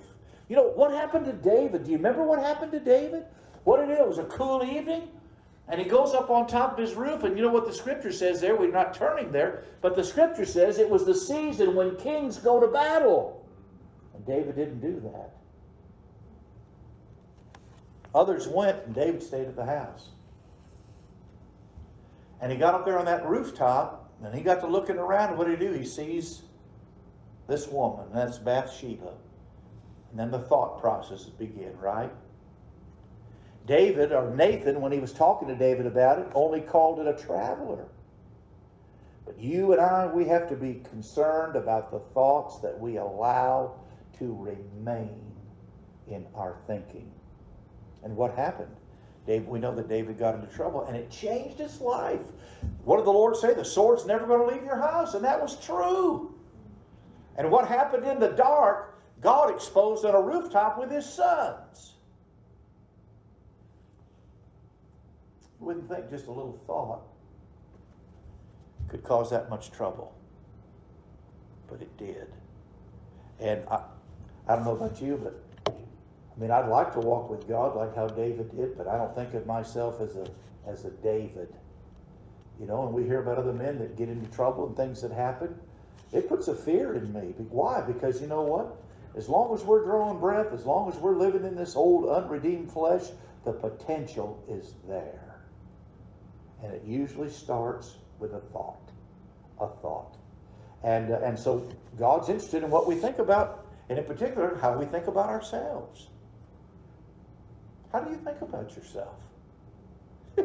You 0.48 0.54
know, 0.54 0.68
what 0.68 0.92
happened 0.92 1.24
to 1.24 1.32
David? 1.32 1.86
Do 1.86 1.90
you 1.90 1.96
remember 1.96 2.22
what 2.22 2.38
happened 2.38 2.70
to 2.70 2.78
David? 2.78 3.24
What 3.64 3.80
it 3.80 3.90
is? 3.90 3.98
It 3.98 4.06
was 4.06 4.18
a 4.18 4.24
cool 4.26 4.62
evening. 4.62 5.08
And 5.70 5.80
he 5.80 5.86
goes 5.86 6.14
up 6.14 6.30
on 6.30 6.46
top 6.46 6.72
of 6.72 6.78
his 6.78 6.94
roof, 6.94 7.24
and 7.24 7.36
you 7.36 7.42
know 7.44 7.52
what 7.52 7.66
the 7.66 7.72
scripture 7.72 8.12
says 8.12 8.40
there? 8.40 8.56
We're 8.56 8.70
not 8.70 8.94
turning 8.94 9.30
there, 9.30 9.64
but 9.82 9.94
the 9.94 10.04
scripture 10.04 10.46
says 10.46 10.78
it 10.78 10.88
was 10.88 11.04
the 11.04 11.14
season 11.14 11.74
when 11.74 11.96
kings 11.96 12.38
go 12.38 12.58
to 12.58 12.68
battle. 12.68 13.46
And 14.14 14.24
David 14.26 14.56
didn't 14.56 14.80
do 14.80 15.00
that. 15.00 15.34
Others 18.14 18.48
went, 18.48 18.82
and 18.86 18.94
David 18.94 19.22
stayed 19.22 19.46
at 19.46 19.56
the 19.56 19.64
house. 19.66 20.08
And 22.40 22.50
he 22.50 22.56
got 22.56 22.74
up 22.74 22.86
there 22.86 22.98
on 22.98 23.04
that 23.04 23.26
rooftop, 23.26 24.10
and 24.24 24.34
he 24.34 24.40
got 24.40 24.60
to 24.60 24.66
looking 24.66 24.96
around, 24.96 25.30
and 25.30 25.38
what 25.38 25.48
did 25.48 25.60
he 25.60 25.66
do? 25.66 25.72
He 25.72 25.84
sees 25.84 26.42
this 27.46 27.68
woman, 27.68 28.06
that's 28.14 28.38
Bathsheba. 28.38 29.12
And 30.10 30.18
then 30.18 30.30
the 30.30 30.38
thought 30.38 30.80
processes 30.80 31.28
begin, 31.28 31.76
right? 31.78 32.10
David, 33.68 34.12
or 34.12 34.34
Nathan, 34.34 34.80
when 34.80 34.90
he 34.90 34.98
was 34.98 35.12
talking 35.12 35.46
to 35.46 35.54
David 35.54 35.86
about 35.86 36.18
it, 36.18 36.26
only 36.34 36.62
called 36.62 36.98
it 37.00 37.06
a 37.06 37.12
traveler. 37.12 37.86
But 39.26 39.38
you 39.38 39.72
and 39.72 39.80
I, 39.80 40.06
we 40.06 40.24
have 40.24 40.48
to 40.48 40.56
be 40.56 40.80
concerned 40.90 41.54
about 41.54 41.90
the 41.90 42.00
thoughts 42.14 42.60
that 42.60 42.80
we 42.80 42.96
allow 42.96 43.74
to 44.18 44.34
remain 44.34 45.20
in 46.08 46.26
our 46.34 46.56
thinking. 46.66 47.12
And 48.02 48.16
what 48.16 48.34
happened? 48.34 48.74
David, 49.26 49.46
we 49.46 49.58
know 49.58 49.74
that 49.74 49.86
David 49.86 50.18
got 50.18 50.34
into 50.34 50.46
trouble 50.46 50.86
and 50.86 50.96
it 50.96 51.10
changed 51.10 51.58
his 51.58 51.82
life. 51.82 52.24
What 52.84 52.96
did 52.96 53.04
the 53.04 53.12
Lord 53.12 53.36
say? 53.36 53.52
The 53.52 53.64
sword's 53.64 54.06
never 54.06 54.26
going 54.26 54.48
to 54.48 54.54
leave 54.54 54.64
your 54.64 54.78
house. 54.78 55.12
And 55.12 55.22
that 55.26 55.38
was 55.38 55.62
true. 55.62 56.34
And 57.36 57.50
what 57.50 57.68
happened 57.68 58.06
in 58.06 58.18
the 58.18 58.28
dark, 58.30 58.98
God 59.20 59.54
exposed 59.54 60.06
on 60.06 60.14
a 60.14 60.20
rooftop 60.22 60.78
with 60.78 60.90
his 60.90 61.04
sons. 61.04 61.96
Wouldn't 65.60 65.88
think 65.88 66.10
just 66.10 66.26
a 66.26 66.30
little 66.30 66.58
thought 66.66 67.00
could 68.88 69.04
cause 69.04 69.30
that 69.30 69.50
much 69.50 69.70
trouble. 69.70 70.14
But 71.68 71.82
it 71.82 71.96
did. 71.98 72.28
And 73.40 73.62
I, 73.70 73.82
I 74.48 74.56
don't 74.56 74.64
know 74.64 74.76
about 74.76 75.00
you, 75.00 75.20
but 75.22 75.42
I 75.66 76.40
mean, 76.40 76.50
I'd 76.50 76.68
like 76.68 76.92
to 76.94 77.00
walk 77.00 77.28
with 77.28 77.46
God 77.48 77.76
like 77.76 77.94
how 77.94 78.08
David 78.08 78.56
did, 78.56 78.76
but 78.78 78.86
I 78.86 78.96
don't 78.96 79.14
think 79.14 79.34
of 79.34 79.46
myself 79.46 80.00
as 80.00 80.16
a 80.16 80.26
as 80.66 80.84
a 80.84 80.90
David. 80.90 81.52
You 82.60 82.66
know, 82.66 82.86
and 82.86 82.94
we 82.94 83.04
hear 83.04 83.20
about 83.20 83.38
other 83.38 83.52
men 83.52 83.78
that 83.78 83.96
get 83.96 84.08
into 84.08 84.28
trouble 84.30 84.66
and 84.66 84.76
things 84.76 85.02
that 85.02 85.12
happen. 85.12 85.54
It 86.12 86.28
puts 86.28 86.48
a 86.48 86.54
fear 86.54 86.94
in 86.94 87.12
me. 87.12 87.34
Why? 87.50 87.80
Because 87.80 88.20
you 88.20 88.26
know 88.26 88.42
what? 88.42 88.76
As 89.16 89.28
long 89.28 89.54
as 89.54 89.62
we're 89.62 89.84
drawing 89.84 90.18
breath, 90.18 90.52
as 90.52 90.64
long 90.64 90.90
as 90.90 90.96
we're 90.98 91.16
living 91.16 91.44
in 91.44 91.54
this 91.54 91.76
old 91.76 92.08
unredeemed 92.08 92.72
flesh, 92.72 93.02
the 93.44 93.52
potential 93.52 94.42
is 94.48 94.74
there. 94.88 95.27
And 96.62 96.72
it 96.72 96.82
usually 96.84 97.30
starts 97.30 97.96
with 98.18 98.34
a 98.34 98.40
thought. 98.40 98.90
A 99.60 99.68
thought. 99.68 100.16
And, 100.82 101.12
uh, 101.12 101.20
and 101.24 101.38
so 101.38 101.68
God's 101.98 102.28
interested 102.28 102.62
in 102.62 102.70
what 102.70 102.86
we 102.86 102.94
think 102.94 103.18
about, 103.18 103.66
and 103.88 103.98
in 103.98 104.04
particular, 104.04 104.56
how 104.60 104.76
we 104.76 104.86
think 104.86 105.06
about 105.06 105.28
ourselves. 105.28 106.08
How 107.92 108.00
do 108.00 108.10
you 108.10 108.16
think 108.18 108.40
about 108.40 108.74
yourself? 108.76 109.14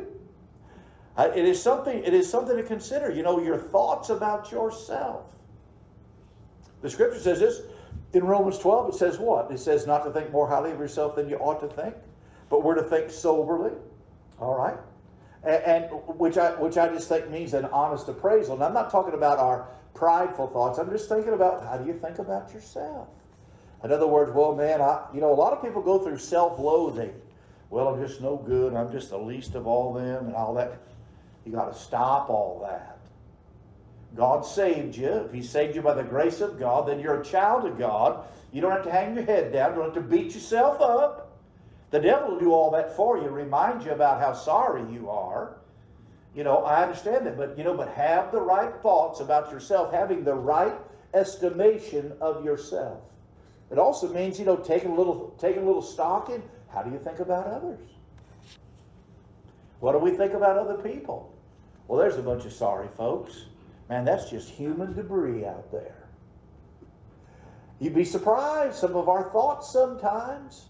It 1.15 1.45
is 1.45 1.61
something. 1.61 2.03
It 2.03 2.15
is 2.15 2.27
something 2.27 2.57
to 2.57 2.63
consider. 2.63 3.11
You 3.11 3.21
know, 3.21 3.39
your 3.39 3.57
thoughts 3.57 4.09
about 4.09 4.51
yourself. 4.51 5.35
The 6.81 6.89
Scripture 6.89 7.19
says 7.19 7.39
this 7.39 7.61
in 8.13 8.23
Romans 8.23 8.57
twelve. 8.57 8.89
It 8.89 8.97
says 8.97 9.19
what? 9.19 9.51
It 9.51 9.59
says 9.59 9.85
not 9.85 10.03
to 10.05 10.11
think 10.11 10.31
more 10.31 10.47
highly 10.47 10.71
of 10.71 10.79
yourself 10.79 11.15
than 11.15 11.29
you 11.29 11.37
ought 11.37 11.59
to 11.59 11.67
think, 11.67 11.93
but 12.49 12.63
we're 12.63 12.73
to 12.73 12.81
think 12.81 13.11
soberly. 13.11 13.73
All 14.39 14.57
right, 14.57 14.77
and, 15.43 15.85
which 16.07 16.37
I 16.37 16.51
which 16.51 16.77
I 16.77 16.87
just 16.87 17.09
think 17.09 17.29
means 17.29 17.53
an 17.53 17.65
honest 17.65 18.07
appraisal. 18.07 18.55
And 18.55 18.63
I'm 18.63 18.73
not 18.73 18.89
talking 18.89 19.13
about 19.13 19.39
our 19.39 19.67
prideful 19.93 20.47
thoughts. 20.47 20.79
I'm 20.79 20.89
just 20.89 21.09
thinking 21.09 21.33
about 21.33 21.63
how 21.63 21.77
do 21.77 21.85
you 21.85 21.93
think 21.99 22.19
about 22.19 22.53
yourself. 22.53 23.09
In 23.83 23.91
other 23.91 24.07
words, 24.07 24.31
well, 24.31 24.55
man, 24.55 24.81
I 24.81 25.05
you 25.13 25.19
know 25.19 25.31
a 25.31 25.35
lot 25.35 25.53
of 25.53 25.61
people 25.61 25.81
go 25.81 25.99
through 25.99 26.17
self-loathing. 26.17 27.13
Well, 27.69 27.89
I'm 27.89 28.05
just 28.05 28.21
no 28.21 28.37
good. 28.37 28.73
I'm 28.73 28.91
just 28.91 29.09
the 29.09 29.17
least 29.17 29.55
of 29.55 29.67
all 29.67 29.93
them, 29.93 30.27
and 30.27 30.35
all 30.35 30.53
that. 30.55 30.79
You 31.45 31.51
got 31.51 31.73
to 31.73 31.77
stop 31.77 32.29
all 32.29 32.61
that. 32.63 32.97
God 34.15 34.45
saved 34.45 34.95
you. 34.95 35.09
If 35.09 35.33
He 35.33 35.41
saved 35.41 35.75
you 35.75 35.81
by 35.81 35.95
the 35.95 36.03
grace 36.03 36.39
of 36.39 36.57
God, 36.57 36.87
then 36.87 36.99
you're 36.99 37.19
a 37.19 37.25
child 37.25 37.65
of 37.65 37.77
God. 37.77 38.25
You 38.51 38.61
don't 38.61 38.71
have 38.71 38.83
to 38.83 38.91
hang 38.91 39.15
your 39.15 39.25
head 39.25 39.51
down. 39.51 39.71
You 39.71 39.77
don't 39.77 39.93
have 39.93 40.03
to 40.03 40.09
beat 40.09 40.33
yourself 40.33 40.79
up. 40.79 41.22
The 41.93 41.99
devil 41.99 42.31
will 42.31 42.39
do 42.39 42.51
all 42.51 42.71
that 42.71 42.95
for 42.95 43.19
you, 43.19 43.29
remind 43.29 43.85
you 43.85 43.91
about 43.91 44.19
how 44.19 44.33
sorry 44.33 44.81
you 44.91 45.11
are. 45.11 45.57
You 46.33 46.43
know, 46.43 46.63
I 46.63 46.81
understand 46.81 47.27
that, 47.27 47.37
but 47.37 47.55
you 47.55 47.63
know, 47.63 47.77
but 47.77 47.87
have 47.89 48.31
the 48.31 48.41
right 48.41 48.73
thoughts 48.81 49.19
about 49.19 49.51
yourself, 49.51 49.93
having 49.93 50.23
the 50.23 50.33
right 50.33 50.73
estimation 51.13 52.11
of 52.19 52.43
yourself. 52.43 52.99
It 53.69 53.77
also 53.77 54.11
means, 54.11 54.39
you 54.39 54.45
know, 54.45 54.55
taking 54.55 54.89
a 54.89 54.95
little 54.95 55.35
taking 55.37 55.61
a 55.61 55.65
little 55.67 55.83
stock 55.83 56.31
in 56.31 56.41
how 56.67 56.81
do 56.81 56.89
you 56.89 56.97
think 56.97 57.19
about 57.19 57.45
others? 57.45 57.87
What 59.79 59.91
do 59.91 59.99
we 59.99 60.17
think 60.17 60.33
about 60.33 60.57
other 60.57 60.81
people? 60.81 61.31
Well, 61.87 61.99
there's 61.99 62.17
a 62.17 62.23
bunch 62.23 62.43
of 62.45 62.53
sorry 62.53 62.87
folks. 62.97 63.45
Man, 63.87 64.03
that's 64.03 64.31
just 64.31 64.49
human 64.49 64.95
debris 64.95 65.45
out 65.45 65.71
there. 65.71 66.07
You'd 67.79 67.93
be 67.93 68.03
surprised 68.03 68.77
some 68.77 68.95
of 68.95 69.09
our 69.09 69.29
thoughts 69.29 69.71
sometimes. 69.71 70.69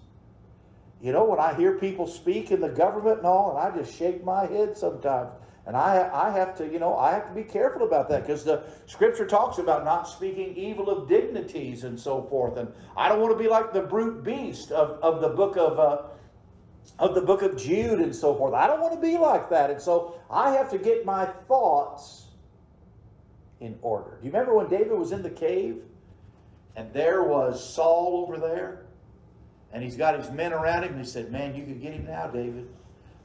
You 1.04 1.12
know, 1.12 1.26
when 1.26 1.40
I 1.40 1.54
hear 1.54 1.78
people 1.78 2.08
speak 2.08 2.50
in 2.50 2.62
the 2.62 2.70
government 2.70 3.18
and 3.18 3.28
all, 3.28 3.50
and 3.50 3.60
I 3.60 3.78
just 3.78 3.94
shake 3.94 4.24
my 4.24 4.46
head 4.46 4.78
sometimes. 4.78 5.32
And 5.66 5.76
I, 5.76 6.10
I 6.14 6.32
have 6.32 6.58
to, 6.60 6.66
you 6.66 6.80
know, 6.80 6.96
I 6.98 7.12
have 7.12 7.28
to 7.28 7.34
be 7.34 7.44
careful 7.44 7.86
about 7.86 8.08
that 8.08 8.22
because 8.22 8.46
the 8.46 8.64
scripture 8.86 9.28
talks 9.28 9.58
about 9.58 9.84
not 9.84 10.08
speaking 10.08 10.56
evil 10.56 10.90
of 10.90 11.10
dignities 11.10 11.84
and 11.84 12.00
so 12.00 12.24
forth. 12.24 12.56
And 12.56 12.72
I 12.96 13.10
don't 13.10 13.20
want 13.20 13.38
to 13.38 13.44
be 13.44 13.50
like 13.50 13.74
the 13.74 13.82
brute 13.82 14.24
beast 14.24 14.72
of, 14.72 14.92
of 15.04 15.20
the 15.20 15.28
book 15.28 15.58
of, 15.58 15.78
uh, 15.78 16.04
of 17.00 17.16
the 17.16 17.22
book 17.22 17.42
of 17.42 17.58
Jude 17.58 18.00
and 18.00 18.16
so 18.16 18.34
forth. 18.34 18.54
I 18.54 18.66
don't 18.66 18.80
want 18.80 18.94
to 18.94 19.02
be 19.02 19.18
like 19.18 19.50
that. 19.50 19.72
And 19.72 19.82
so 19.82 20.22
I 20.32 20.52
have 20.52 20.72
to 20.72 20.78
get 20.78 21.06
my 21.06 21.26
thoughts 21.50 22.28
in 23.60 23.78
order. 23.82 24.18
Do 24.22 24.26
you 24.26 24.32
remember 24.32 24.54
when 24.54 24.70
David 24.70 24.98
was 24.98 25.12
in 25.12 25.22
the 25.22 25.30
cave 25.30 25.82
and 26.78 26.94
there 26.94 27.24
was 27.24 27.74
Saul 27.74 28.26
over 28.26 28.38
there? 28.38 28.83
And 29.74 29.84
he's 29.84 29.98
got 29.98 30.18
his 30.18 30.30
men 30.32 30.54
around 30.54 30.84
him. 30.84 30.92
And 30.92 31.00
he 31.00 31.06
said, 31.06 31.32
Man, 31.32 31.56
you 31.56 31.64
can 31.64 31.80
get 31.80 31.94
him 31.94 32.06
now, 32.06 32.28
David. 32.28 32.68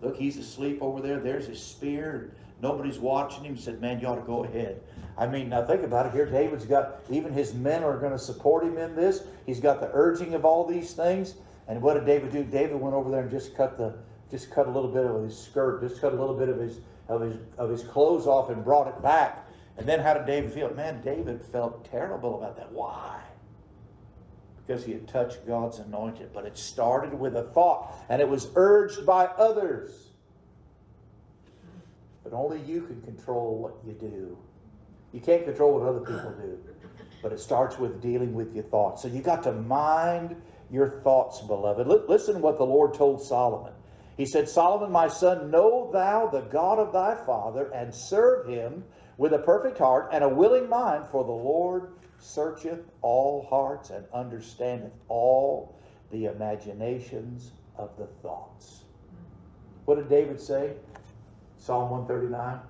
Look, 0.00 0.16
he's 0.16 0.36
asleep 0.38 0.78
over 0.80 1.00
there. 1.00 1.20
There's 1.20 1.46
his 1.46 1.62
spear. 1.62 2.32
Nobody's 2.60 2.98
watching 2.98 3.44
him. 3.44 3.54
He 3.54 3.60
said, 3.60 3.80
Man, 3.80 4.00
you 4.00 4.06
ought 4.06 4.16
to 4.16 4.22
go 4.22 4.44
ahead. 4.44 4.80
I 5.16 5.26
mean, 5.26 5.48
now 5.50 5.64
think 5.64 5.82
about 5.82 6.06
it. 6.06 6.12
Here, 6.12 6.26
David's 6.26 6.64
got, 6.64 7.00
even 7.10 7.32
his 7.32 7.54
men 7.54 7.84
are 7.84 7.98
going 7.98 8.12
to 8.12 8.18
support 8.18 8.64
him 8.64 8.78
in 8.78 8.96
this. 8.96 9.24
He's 9.46 9.60
got 9.60 9.80
the 9.80 9.90
urging 9.92 10.34
of 10.34 10.44
all 10.44 10.64
these 10.64 10.92
things. 10.92 11.34
And 11.66 11.82
what 11.82 11.94
did 11.94 12.06
David 12.06 12.32
do? 12.32 12.44
David 12.44 12.76
went 12.80 12.94
over 12.94 13.10
there 13.10 13.22
and 13.22 13.30
just 13.30 13.54
cut 13.56 13.76
the, 13.76 13.94
just 14.30 14.50
cut 14.50 14.66
a 14.66 14.70
little 14.70 14.90
bit 14.90 15.04
of 15.04 15.22
his 15.22 15.38
skirt, 15.38 15.82
just 15.82 16.00
cut 16.00 16.12
a 16.12 16.16
little 16.16 16.36
bit 16.36 16.48
of 16.48 16.58
his, 16.58 16.80
of 17.08 17.20
his, 17.20 17.36
of 17.58 17.68
his 17.68 17.82
clothes 17.82 18.26
off 18.26 18.48
and 18.48 18.64
brought 18.64 18.88
it 18.88 19.02
back. 19.02 19.46
And 19.76 19.86
then 19.86 20.00
how 20.00 20.14
did 20.14 20.26
David 20.26 20.52
feel? 20.52 20.72
Man, 20.74 21.02
David 21.02 21.42
felt 21.42 21.84
terrible 21.90 22.38
about 22.38 22.56
that. 22.56 22.72
Why? 22.72 23.20
Because 24.68 24.84
he 24.84 24.92
had 24.92 25.08
touched 25.08 25.46
God's 25.46 25.78
anointed. 25.78 26.30
But 26.34 26.44
it 26.44 26.58
started 26.58 27.18
with 27.18 27.36
a 27.36 27.44
thought, 27.44 27.96
and 28.10 28.20
it 28.20 28.28
was 28.28 28.48
urged 28.54 29.06
by 29.06 29.24
others. 29.24 30.10
But 32.22 32.34
only 32.34 32.60
you 32.60 32.82
can 32.82 33.00
control 33.00 33.56
what 33.56 33.76
you 33.86 33.94
do. 33.94 34.36
You 35.14 35.20
can't 35.20 35.46
control 35.46 35.80
what 35.80 35.88
other 35.88 36.00
people 36.00 36.34
do. 36.38 36.58
But 37.22 37.32
it 37.32 37.40
starts 37.40 37.78
with 37.78 38.02
dealing 38.02 38.34
with 38.34 38.54
your 38.54 38.64
thoughts. 38.64 39.00
So 39.00 39.08
you 39.08 39.22
got 39.22 39.42
to 39.44 39.52
mind 39.52 40.36
your 40.70 41.00
thoughts, 41.02 41.40
beloved. 41.40 41.86
Listen 41.86 42.34
to 42.34 42.40
what 42.40 42.58
the 42.58 42.66
Lord 42.66 42.92
told 42.92 43.22
Solomon. 43.22 43.72
He 44.18 44.26
said, 44.26 44.50
Solomon, 44.50 44.92
my 44.92 45.08
son, 45.08 45.50
know 45.50 45.90
thou 45.90 46.26
the 46.26 46.42
God 46.42 46.78
of 46.78 46.92
thy 46.92 47.14
father, 47.14 47.72
and 47.72 47.94
serve 47.94 48.46
him 48.46 48.84
with 49.16 49.32
a 49.32 49.38
perfect 49.38 49.78
heart 49.78 50.10
and 50.12 50.22
a 50.22 50.28
willing 50.28 50.68
mind, 50.68 51.06
for 51.10 51.24
the 51.24 51.32
Lord 51.32 51.92
searcheth 52.18 52.90
all 53.02 53.46
hearts 53.48 53.90
and 53.90 54.04
understandeth 54.12 54.92
all 55.08 55.76
the 56.10 56.26
imaginations 56.26 57.52
of 57.76 57.96
the 57.96 58.06
thoughts. 58.22 58.84
What 59.84 59.96
did 59.96 60.08
David 60.08 60.40
say? 60.40 60.72
Psalm 61.56 61.90
139. 61.90 62.60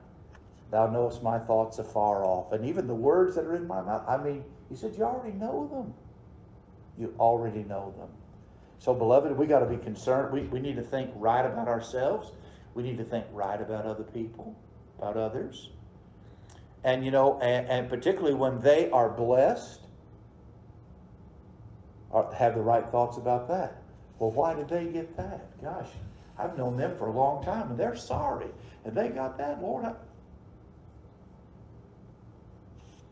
Thou 0.70 0.86
knowest 0.88 1.22
my 1.22 1.38
thoughts 1.38 1.78
afar 1.78 2.24
off, 2.24 2.52
and 2.52 2.64
even 2.64 2.86
the 2.86 2.94
words 2.94 3.34
that 3.36 3.44
are 3.44 3.54
in 3.54 3.66
my 3.66 3.80
mouth. 3.80 4.04
I 4.06 4.18
mean, 4.18 4.44
he 4.68 4.76
said, 4.76 4.94
You 4.96 5.04
already 5.04 5.36
know 5.36 5.66
them. 5.72 5.94
You 6.98 7.14
already 7.18 7.64
know 7.64 7.94
them. 7.98 8.08
So, 8.78 8.94
beloved, 8.94 9.36
we 9.36 9.46
got 9.46 9.60
to 9.60 9.66
be 9.66 9.78
concerned. 9.78 10.32
We, 10.32 10.42
we 10.42 10.60
need 10.60 10.76
to 10.76 10.82
think 10.82 11.10
right 11.14 11.44
about 11.44 11.68
ourselves. 11.68 12.32
We 12.74 12.82
need 12.82 12.98
to 12.98 13.04
think 13.04 13.24
right 13.32 13.60
about 13.60 13.86
other 13.86 14.04
people, 14.04 14.54
about 14.98 15.16
others. 15.16 15.70
And, 16.84 17.04
you 17.04 17.10
know, 17.10 17.38
and, 17.40 17.66
and 17.68 17.88
particularly 17.88 18.34
when 18.34 18.60
they 18.60 18.90
are 18.90 19.08
blessed, 19.08 19.80
or 22.10 22.32
have 22.34 22.54
the 22.54 22.60
right 22.60 22.88
thoughts 22.90 23.16
about 23.16 23.48
that. 23.48 23.82
Well, 24.18 24.30
why 24.30 24.54
did 24.54 24.68
they 24.68 24.86
get 24.86 25.16
that? 25.16 25.60
Gosh, 25.62 25.88
I've 26.38 26.56
known 26.56 26.76
them 26.76 26.96
for 26.96 27.08
a 27.08 27.12
long 27.12 27.44
time 27.44 27.70
and 27.70 27.78
they're 27.78 27.96
sorry. 27.96 28.48
And 28.84 28.94
they 28.94 29.08
got 29.08 29.38
that, 29.38 29.60
Lord. 29.60 29.84
I... 29.84 29.92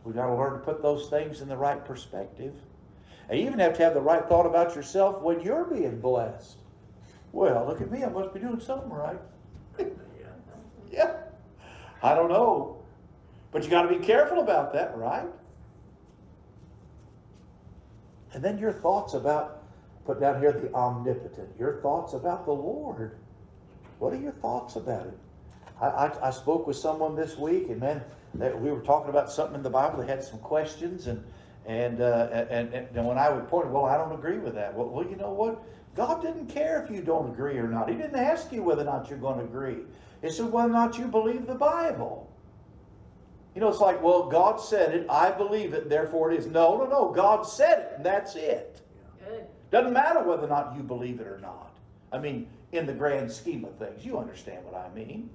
We 0.05 0.13
got 0.13 0.27
to 0.27 0.35
learn 0.35 0.53
to 0.53 0.59
put 0.59 0.83
those 0.83 1.09
things 1.09 1.41
in 1.41 1.49
the 1.49 1.57
right 1.57 1.85
perspective. 1.85 2.55
And 3.29 3.39
you 3.39 3.47
even 3.47 3.59
have 3.59 3.77
to 3.77 3.83
have 3.83 3.95
the 3.95 4.01
right 4.01 4.27
thought 4.29 4.47
about 4.47 4.75
yourself 4.77 5.21
when 5.21 5.41
you're 5.41 5.65
being 5.65 6.01
blessed. 6.01 6.59
Well, 7.33 7.67
look 7.67 7.81
at 7.81 7.91
me, 7.91 8.05
I 8.05 8.09
must 8.09 8.33
be 8.33 8.41
doing 8.41 8.61
something 8.61 8.89
right. 8.89 9.19
yeah. 10.91 11.17
I 12.03 12.15
don't 12.15 12.31
know. 12.31 12.85
But 13.57 13.65
you 13.65 13.71
got 13.71 13.89
to 13.89 13.99
be 13.99 14.05
careful 14.05 14.41
about 14.41 14.75
that, 14.75 14.95
right? 14.99 15.25
And 18.35 18.45
then 18.45 18.59
your 18.59 18.71
thoughts 18.71 19.15
about, 19.15 19.63
put 20.05 20.21
down 20.21 20.43
here 20.43 20.53
the 20.53 20.71
omnipotent, 20.75 21.49
your 21.59 21.81
thoughts 21.81 22.13
about 22.13 22.45
the 22.45 22.53
Lord. 22.53 23.17
What 23.99 24.13
are 24.13 24.19
your 24.19 24.33
thoughts 24.33 24.77
about 24.77 25.07
it? 25.07 25.19
I, 25.81 25.87
I, 25.87 26.29
I 26.29 26.31
spoke 26.33 26.67
with 26.67 26.77
someone 26.77 27.17
this 27.17 27.39
week, 27.39 27.71
and 27.71 27.81
man, 27.81 28.05
that 28.35 28.61
we 28.61 28.71
were 28.71 28.83
talking 28.83 29.09
about 29.09 29.33
something 29.33 29.55
in 29.55 29.63
the 29.63 29.71
Bible. 29.71 30.01
They 30.01 30.07
had 30.07 30.23
some 30.23 30.41
questions, 30.41 31.07
and 31.07 31.25
and, 31.65 32.03
uh, 32.03 32.29
and, 32.51 32.75
and 32.75 33.07
when 33.07 33.17
I 33.17 33.31
would 33.31 33.49
point, 33.49 33.69
well, 33.71 33.87
I 33.87 33.97
don't 33.97 34.13
agree 34.13 34.37
with 34.37 34.55
that. 34.57 34.75
Well, 34.75 34.91
well, 34.91 35.07
you 35.07 35.17
know 35.17 35.33
what? 35.33 35.63
God 35.95 36.21
didn't 36.21 36.49
care 36.49 36.83
if 36.85 36.91
you 36.95 37.01
don't 37.01 37.31
agree 37.31 37.57
or 37.57 37.69
not. 37.69 37.89
He 37.89 37.97
didn't 37.97 38.17
ask 38.17 38.53
you 38.53 38.63
whether 38.63 38.83
or 38.83 38.85
not 38.85 39.09
you're 39.09 39.19
going 39.19 39.39
to 39.39 39.45
agree. 39.45 39.79
He 40.21 40.29
said 40.29 40.53
whether 40.53 40.69
or 40.69 40.73
not 40.73 40.99
you 40.99 41.07
believe 41.07 41.47
the 41.47 41.55
Bible. 41.55 42.31
You 43.57 43.63
know, 43.63 43.69
it's 43.69 43.81
like, 43.81 44.03
well, 44.03 44.29
God 44.29 44.61
said 44.61 44.95
it, 44.95 45.07
I 45.09 45.31
believe 45.31 45.73
it, 45.73 45.89
therefore 45.89 46.31
it 46.31 46.39
is. 46.39 46.47
No, 46.47 46.77
no, 46.77 46.85
no. 46.85 47.11
God 47.11 47.41
said 47.41 47.79
it, 47.79 47.93
and 47.97 48.05
that's 48.05 48.37
it. 48.37 48.83
Good. 49.19 49.47
Doesn't 49.71 49.95
matter 49.95 50.23
whether 50.23 50.45
or 50.45 50.49
not 50.49 50.77
you 50.77 50.83
believe 50.83 51.21
it 51.21 51.27
or 51.27 51.39
not. 51.39 51.75
I 52.13 52.19
mean, 52.19 52.49
in 52.73 52.85
the 52.85 52.93
grand 52.93 53.33
scheme 53.33 53.65
of 53.65 53.75
things, 53.79 54.05
you 54.05 54.19
understand 54.19 54.63
what 54.67 54.75
I 54.75 54.95
mean. 54.95 55.31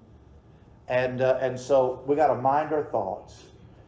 And 0.87 1.21
uh, 1.21 1.39
and 1.41 1.59
so 1.59 2.03
we 2.05 2.15
got 2.15 2.27
to 2.27 2.35
mind 2.35 2.71
our 2.73 2.83
thoughts. 2.83 3.45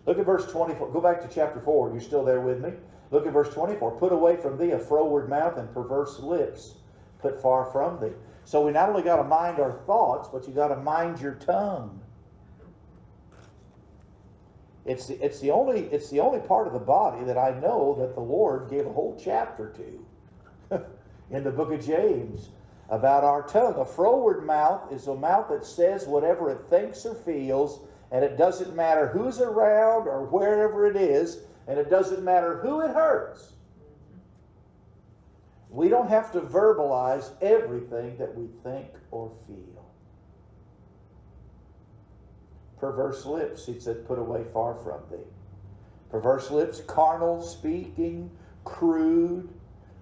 Look 0.07 0.17
at 0.17 0.25
verse 0.25 0.51
24. 0.51 0.89
Go 0.91 0.99
back 0.99 1.21
to 1.21 1.27
chapter 1.31 1.59
4. 1.59 1.91
You're 1.91 2.01
still 2.01 2.25
there 2.25 2.41
with 2.41 2.59
me? 2.59 2.71
Look 3.11 3.27
at 3.27 3.33
verse 3.33 3.53
24. 3.53 3.99
Put 3.99 4.11
away 4.11 4.37
from 4.37 4.57
thee 4.57 4.71
a 4.71 4.79
froward 4.79 5.29
mouth 5.29 5.57
and 5.57 5.71
perverse 5.71 6.19
lips. 6.19 6.73
Put 7.19 7.39
far 7.39 7.65
from 7.71 8.01
thee. 8.01 8.15
So 8.45 8.65
we 8.65 8.71
not 8.71 8.89
only 8.89 9.03
got 9.03 9.17
to 9.17 9.23
mind 9.23 9.59
our 9.59 9.73
thoughts, 9.85 10.27
but 10.27 10.47
you 10.47 10.55
got 10.55 10.69
to 10.69 10.77
mind 10.77 11.21
your 11.21 11.35
tongue. 11.35 11.99
It's 14.85 15.07
the, 15.07 15.23
it's 15.23 15.39
the 15.39 15.51
only 15.51 15.81
it's 15.91 16.09
the 16.09 16.19
only 16.19 16.39
part 16.39 16.67
of 16.67 16.73
the 16.73 16.79
body 16.79 17.23
that 17.23 17.37
I 17.37 17.57
know 17.59 17.95
that 17.99 18.15
the 18.15 18.21
Lord 18.21 18.69
gave 18.69 18.85
a 18.85 18.91
whole 18.91 19.19
chapter 19.21 19.73
to 20.69 20.85
in 21.31 21.43
the 21.43 21.51
book 21.51 21.71
of 21.71 21.85
James 21.85 22.49
about 22.89 23.23
our 23.23 23.43
tongue. 23.43 23.75
A 23.75 23.85
froward 23.85 24.45
mouth 24.45 24.91
is 24.91 25.07
a 25.07 25.15
mouth 25.15 25.49
that 25.49 25.65
says 25.65 26.05
whatever 26.05 26.49
it 26.49 26.65
thinks 26.69 27.05
or 27.05 27.15
feels, 27.15 27.79
and 28.11 28.25
it 28.25 28.37
doesn't 28.37 28.75
matter 28.75 29.07
who's 29.07 29.39
around 29.39 30.07
or 30.07 30.25
wherever 30.25 30.85
it 30.85 30.97
is, 30.97 31.39
and 31.67 31.79
it 31.79 31.89
doesn't 31.89 32.23
matter 32.23 32.59
who 32.59 32.81
it 32.81 32.91
hurts. 32.91 33.53
We 35.69 35.87
don't 35.89 36.09
have 36.09 36.31
to 36.33 36.41
verbalize 36.41 37.31
everything 37.41 38.17
that 38.17 38.35
we 38.35 38.47
think 38.63 38.89
or 39.11 39.31
feel. 39.47 39.72
Perverse 42.83 43.25
lips, 43.25 43.65
he 43.65 43.79
said, 43.79 44.05
put 44.05 44.19
away 44.19 44.43
far 44.51 44.75
from 44.75 44.99
thee. 45.09 45.23
Perverse 46.09 46.51
lips, 46.51 46.81
carnal 46.81 47.41
speaking, 47.41 48.29
crude, 48.65 49.47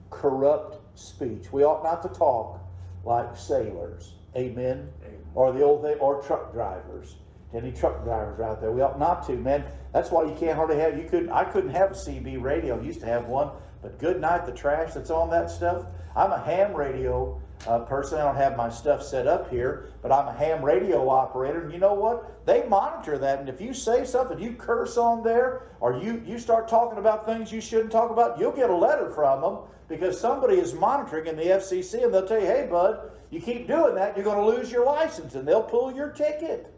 corrupt 0.10 0.80
speech. 1.00 1.52
We 1.52 1.64
ought 1.64 1.84
not 1.84 2.02
to 2.02 2.10
talk 2.10 2.60
like 3.06 3.38
sailors. 3.38 4.16
Amen. 4.36 4.90
Amen. 5.06 5.22
Or 5.36 5.54
the 5.54 5.62
old 5.62 5.84
thing, 5.84 6.00
or 6.00 6.24
truck 6.24 6.54
drivers. 6.54 7.18
Any 7.54 7.72
truck 7.72 8.04
drivers 8.04 8.40
out 8.40 8.62
there? 8.62 8.72
We 8.72 8.82
ought 8.82 8.98
not 8.98 9.28
to, 9.28 9.34
man. 9.34 9.64
That's 9.94 10.10
why 10.10 10.24
you 10.24 10.34
can't 10.34 10.56
hardly 10.56 10.78
have. 10.78 10.98
You 10.98 11.08
couldn't. 11.08 11.30
I 11.30 11.44
couldn't 11.44 11.70
have 11.70 11.92
a 11.92 11.94
CB 11.94 12.42
radio. 12.42 12.80
I 12.80 12.84
used 12.84 13.02
to 13.02 13.06
have 13.06 13.28
one, 13.28 13.52
but 13.84 14.00
good 14.00 14.20
night, 14.20 14.48
the 14.48 14.54
trash 14.54 14.96
that's 14.96 15.12
on 15.12 15.30
that 15.30 15.52
stuff. 15.52 15.86
I'm 16.16 16.32
a 16.32 16.40
ham 16.40 16.74
radio 16.74 17.40
uh, 17.68 17.80
person. 17.80 18.20
I 18.20 18.24
don't 18.24 18.36
have 18.36 18.58
my 18.58 18.70
stuff 18.70 19.04
set 19.04 19.28
up 19.28 19.50
here, 19.50 19.90
but 20.02 20.12
I'm 20.12 20.28
a 20.28 20.34
ham 20.34 20.64
radio 20.64 21.10
operator. 21.10 21.62
And 21.62 21.72
you 21.72 21.80
know 21.80 21.94
what? 21.94 22.46
They 22.46 22.68
monitor 22.68 23.18
that. 23.18 23.40
And 23.40 23.50
if 23.50 23.62
you 23.62 23.74
say 23.74 24.06
something, 24.06 24.40
you 24.40 24.54
curse 24.54 24.98
on 24.98 25.24
there, 25.24 25.64
or 25.80 25.98
you 25.98 26.24
you 26.26 26.40
start 26.40 26.68
talking 26.68 26.98
about 26.98 27.26
things 27.26 27.52
you 27.52 27.62
shouldn't 27.62 27.92
talk 27.92 28.12
about, 28.12 28.40
you'll 28.40 28.52
get 28.52 28.70
a 28.70 28.76
letter 28.76 29.10
from 29.12 29.42
them 29.42 29.58
because 29.88 30.20
somebody 30.20 30.56
is 30.56 30.74
monitoring 30.74 31.28
in 31.28 31.36
the 31.36 31.44
FCC, 31.44 32.04
and 32.04 32.14
they'll 32.14 32.28
tell 32.28 32.40
you, 32.40 32.48
"Hey, 32.48 32.68
bud, 32.70 33.12
you 33.30 33.42
keep 33.42 33.68
doing 33.68 33.96
that, 33.96 34.16
you're 34.16 34.26
going 34.26 34.38
to 34.38 34.58
lose 34.58 34.72
your 34.72 34.86
license, 34.86 35.36
and 35.36 35.48
they'll 35.48 35.64
pull 35.64 35.92
your 35.92 36.10
ticket." 36.10 36.74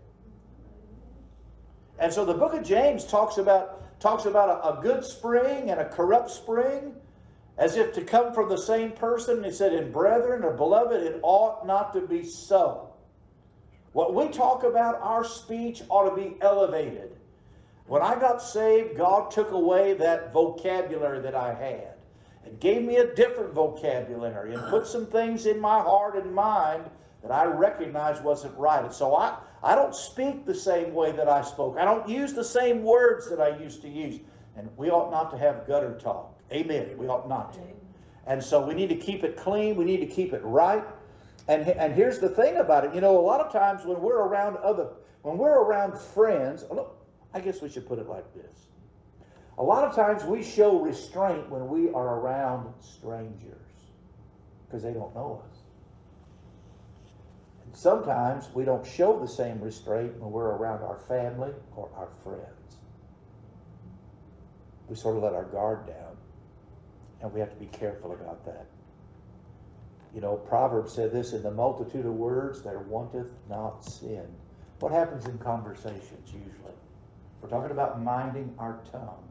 And 2.00 2.12
so 2.12 2.25
the 2.25 2.34
book 2.34 2.54
of 2.54 2.63
James 2.63 3.06
talks 3.06 3.38
about 3.38 4.00
talks 4.00 4.25
about 4.25 4.50
a, 4.50 4.80
a 4.80 4.82
good 4.82 5.06
spring 5.06 5.70
and 5.70 5.80
a 5.80 5.88
corrupt 5.88 6.30
spring, 6.30 6.94
as 7.57 7.75
if 7.75 7.93
to 7.93 8.01
come 8.01 8.33
from 8.33 8.50
the 8.50 8.57
same 8.57 8.91
person. 8.91 9.43
He 9.43 9.51
said, 9.51 9.74
"In 9.74 9.91
brethren 9.91 10.43
or 10.43 10.53
beloved, 10.53 11.01
it 11.01 11.19
ought 11.22 11.65
not 11.65 11.93
to 11.93 12.01
be 12.01 12.24
so." 12.24 12.89
What 13.93 14.13
we 14.15 14.27
talk 14.29 14.63
about, 14.63 15.00
our 15.01 15.24
speech 15.24 15.83
ought 15.89 16.10
to 16.10 16.15
be 16.15 16.36
elevated. 16.41 17.15
When 17.86 18.01
I 18.01 18.15
got 18.19 18.41
saved, 18.41 18.98
God 18.98 19.29
took 19.29 19.51
away 19.51 19.93
that 19.95 20.33
vocabulary 20.33 21.19
that 21.19 21.36
I 21.36 21.53
had 21.53 21.93
and 22.45 22.60
gave 22.60 22.83
me 22.83 22.98
a 22.98 23.13
different 23.13 23.53
vocabulary 23.53 24.53
and 24.53 24.63
put 24.69 24.88
some 24.88 25.05
things 25.05 25.45
in 25.45 25.60
my 25.60 25.79
heart 25.79 26.15
and 26.15 26.33
mind 26.33 26.89
that 27.22 27.31
I 27.31 27.45
recognized 27.45 28.24
wasn't 28.24 28.57
right. 28.57 28.83
And 28.83 28.93
so 28.93 29.15
I, 29.15 29.38
I 29.62 29.75
don't 29.75 29.95
speak 29.95 30.45
the 30.45 30.55
same 30.55 30.93
way 30.93 31.12
that 31.12 31.29
I 31.29 31.41
spoke. 31.41 31.77
I 31.77 31.86
don't 31.86 32.07
use 32.10 32.33
the 32.33 32.43
same 32.43 32.83
words 32.83 33.29
that 33.29 33.39
I 33.39 33.57
used 33.57 33.81
to 33.83 33.89
use. 33.89 34.19
And 34.57 34.69
we 34.75 34.89
ought 34.89 35.12
not 35.12 35.31
to 35.31 35.38
have 35.38 35.67
gutter 35.67 35.98
talk. 36.00 36.33
Amen. 36.53 36.98
We 36.98 37.07
ought 37.07 37.27
not 37.27 37.53
to. 37.53 37.60
And 38.25 38.41
so 38.41 38.65
we 38.65 38.74
need 38.74 38.89
to 38.89 38.95
keep 38.95 39.24
it 39.24 39.36
clean. 39.36 39.75
We 39.75 39.86
need 39.86 40.00
to 40.00 40.05
keep 40.05 40.33
it 40.33 40.41
right. 40.43 40.83
And, 41.48 41.67
and 41.67 41.93
here's 41.93 42.19
the 42.19 42.29
thing 42.29 42.57
about 42.57 42.86
it. 42.86 42.95
You 42.95 43.01
know, 43.01 43.19
a 43.19 43.22
lot 43.22 43.41
of 43.41 43.51
times 43.51 43.86
when 43.86 44.01
we're 44.01 44.22
around 44.22 44.57
other, 44.57 44.89
when 45.24 45.38
we're 45.38 45.62
around 45.62 45.98
friends, 45.98 46.63
oh, 46.69 46.75
look, 46.75 47.05
I 47.33 47.39
guess 47.39 47.62
we 47.62 47.69
should 47.69 47.88
put 47.88 48.00
it 48.00 48.07
like 48.07 48.33
this. 48.33 48.67
A 49.57 49.63
lot 49.63 49.83
of 49.83 49.95
times 49.95 50.24
we 50.24 50.41
show 50.41 50.79
restraint 50.79 51.50
when 51.50 51.67
we 51.67 51.89
are 51.89 52.19
around 52.19 52.74
strangers 52.79 53.60
because 54.65 54.84
they 54.84 54.93
don't 54.93 55.13
know 55.13 55.43
us. 55.47 55.58
And 57.65 57.75
sometimes 57.75 58.49
we 58.54 58.65
don't 58.65 58.86
show 58.86 59.19
the 59.19 59.28
same 59.28 59.60
restraint 59.62 60.17
when 60.19 60.32
we're 60.32 60.49
around 60.49 60.82
our 60.82 60.97
family 60.97 61.51
or 61.75 61.89
our 61.95 62.10
friends. 62.23 62.78
We 64.88 64.95
sort 64.95 65.17
of 65.17 65.23
let 65.23 65.34
our 65.34 65.45
guard 65.45 65.86
down, 65.88 66.12
and 67.23 67.33
we 67.33 67.39
have 67.39 67.49
to 67.49 67.55
be 67.55 67.65
careful 67.67 68.12
about 68.12 68.45
that. 68.45 68.67
You 70.13 70.21
know, 70.21 70.36
Proverbs 70.36 70.93
said 70.93 71.12
this 71.12 71.33
in 71.33 71.41
the 71.41 71.49
multitude 71.49 72.05
of 72.05 72.13
words 72.13 72.62
there 72.62 72.79
wanteth 72.79 73.31
not 73.49 73.83
sin. 73.83 74.27
What 74.79 74.91
happens 74.91 75.25
in 75.25 75.38
conversations 75.39 76.27
usually? 76.27 76.73
We're 77.41 77.49
talking 77.49 77.71
about 77.71 78.01
minding 78.03 78.53
our 78.59 78.79
tongue. 78.91 79.23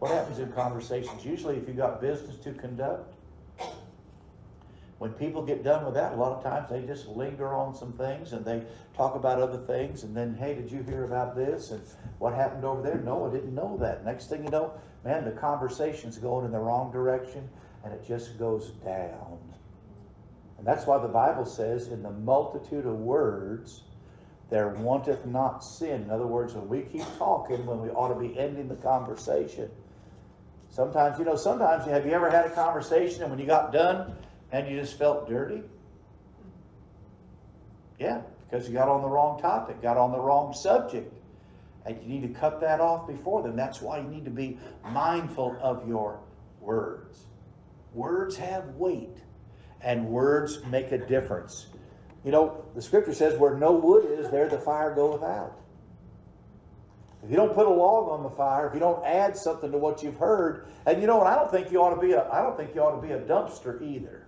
What 0.00 0.10
happens 0.10 0.40
in 0.40 0.52
conversations? 0.52 1.24
Usually, 1.24 1.56
if 1.56 1.66
you've 1.68 1.76
got 1.76 2.00
business 2.00 2.36
to 2.40 2.52
conduct, 2.52 3.13
when 4.98 5.12
people 5.12 5.44
get 5.44 5.64
done 5.64 5.84
with 5.84 5.94
that, 5.94 6.12
a 6.12 6.16
lot 6.16 6.32
of 6.32 6.42
times 6.42 6.70
they 6.70 6.82
just 6.82 7.08
linger 7.08 7.52
on 7.52 7.74
some 7.74 7.92
things 7.92 8.32
and 8.32 8.44
they 8.44 8.62
talk 8.96 9.16
about 9.16 9.40
other 9.40 9.58
things. 9.58 10.04
And 10.04 10.16
then, 10.16 10.34
hey, 10.34 10.54
did 10.54 10.70
you 10.70 10.82
hear 10.82 11.04
about 11.04 11.34
this? 11.34 11.72
And 11.72 11.82
what 12.18 12.34
happened 12.34 12.64
over 12.64 12.80
there? 12.80 12.98
No, 12.98 13.26
I 13.26 13.32
didn't 13.32 13.54
know 13.54 13.76
that. 13.78 14.04
Next 14.04 14.28
thing 14.28 14.44
you 14.44 14.50
know, 14.50 14.72
man, 15.04 15.24
the 15.24 15.32
conversation's 15.32 16.18
going 16.18 16.44
in 16.44 16.52
the 16.52 16.58
wrong 16.58 16.92
direction 16.92 17.48
and 17.84 17.92
it 17.92 18.06
just 18.06 18.38
goes 18.38 18.70
down. 18.84 19.38
And 20.58 20.66
that's 20.66 20.86
why 20.86 20.98
the 20.98 21.08
Bible 21.08 21.44
says, 21.44 21.88
in 21.88 22.02
the 22.02 22.10
multitude 22.10 22.86
of 22.86 22.94
words, 22.94 23.82
there 24.48 24.68
wanteth 24.68 25.26
not 25.26 25.64
sin. 25.64 26.02
In 26.02 26.10
other 26.10 26.26
words, 26.26 26.54
when 26.54 26.68
we 26.68 26.82
keep 26.82 27.04
talking, 27.18 27.66
when 27.66 27.80
we 27.82 27.90
ought 27.90 28.14
to 28.14 28.20
be 28.20 28.38
ending 28.38 28.68
the 28.68 28.76
conversation. 28.76 29.70
Sometimes, 30.70 31.18
you 31.18 31.24
know, 31.24 31.36
sometimes 31.36 31.84
have 31.86 32.06
you 32.06 32.12
ever 32.12 32.30
had 32.30 32.46
a 32.46 32.50
conversation 32.50 33.22
and 33.22 33.30
when 33.30 33.40
you 33.40 33.46
got 33.46 33.72
done 33.72 34.16
and 34.54 34.68
you 34.70 34.80
just 34.80 34.96
felt 34.96 35.28
dirty? 35.28 35.62
Yeah, 37.98 38.22
because 38.48 38.68
you 38.68 38.74
got 38.74 38.88
on 38.88 39.02
the 39.02 39.08
wrong 39.08 39.40
topic, 39.40 39.82
got 39.82 39.96
on 39.96 40.12
the 40.12 40.20
wrong 40.20 40.54
subject. 40.54 41.12
And 41.84 42.00
you 42.00 42.08
need 42.08 42.22
to 42.32 42.40
cut 42.40 42.60
that 42.60 42.80
off 42.80 43.08
before 43.08 43.42
then. 43.42 43.56
That's 43.56 43.82
why 43.82 43.98
you 43.98 44.04
need 44.04 44.24
to 44.24 44.30
be 44.30 44.56
mindful 44.88 45.58
of 45.60 45.88
your 45.88 46.20
words. 46.60 47.24
Words 47.92 48.36
have 48.36 48.68
weight, 48.76 49.18
and 49.80 50.06
words 50.06 50.64
make 50.66 50.92
a 50.92 50.98
difference. 50.98 51.66
You 52.24 52.30
know, 52.30 52.64
the 52.76 52.80
scripture 52.80 53.12
says, 53.12 53.36
where 53.38 53.56
no 53.56 53.72
wood 53.72 54.06
is, 54.08 54.30
there 54.30 54.48
the 54.48 54.58
fire 54.58 54.94
goeth 54.94 55.24
out. 55.24 55.58
If 57.24 57.30
you 57.30 57.36
don't 57.36 57.54
put 57.54 57.66
a 57.66 57.70
log 57.70 58.08
on 58.08 58.22
the 58.22 58.30
fire, 58.30 58.68
if 58.68 58.74
you 58.74 58.80
don't 58.80 59.04
add 59.04 59.36
something 59.36 59.72
to 59.72 59.78
what 59.78 60.02
you've 60.02 60.16
heard, 60.16 60.66
and 60.86 61.00
you 61.00 61.08
know 61.08 61.18
what, 61.18 61.26
I 61.26 61.34
don't 61.34 61.50
think 61.50 61.72
you 61.72 61.82
ought 61.82 61.94
to 61.94 62.00
be 62.00 62.12
a 62.12 62.30
I 62.30 62.40
don't 62.42 62.56
think 62.56 62.74
you 62.74 62.82
ought 62.82 63.00
to 63.00 63.06
be 63.06 63.12
a 63.12 63.18
dumpster 63.18 63.82
either. 63.82 64.23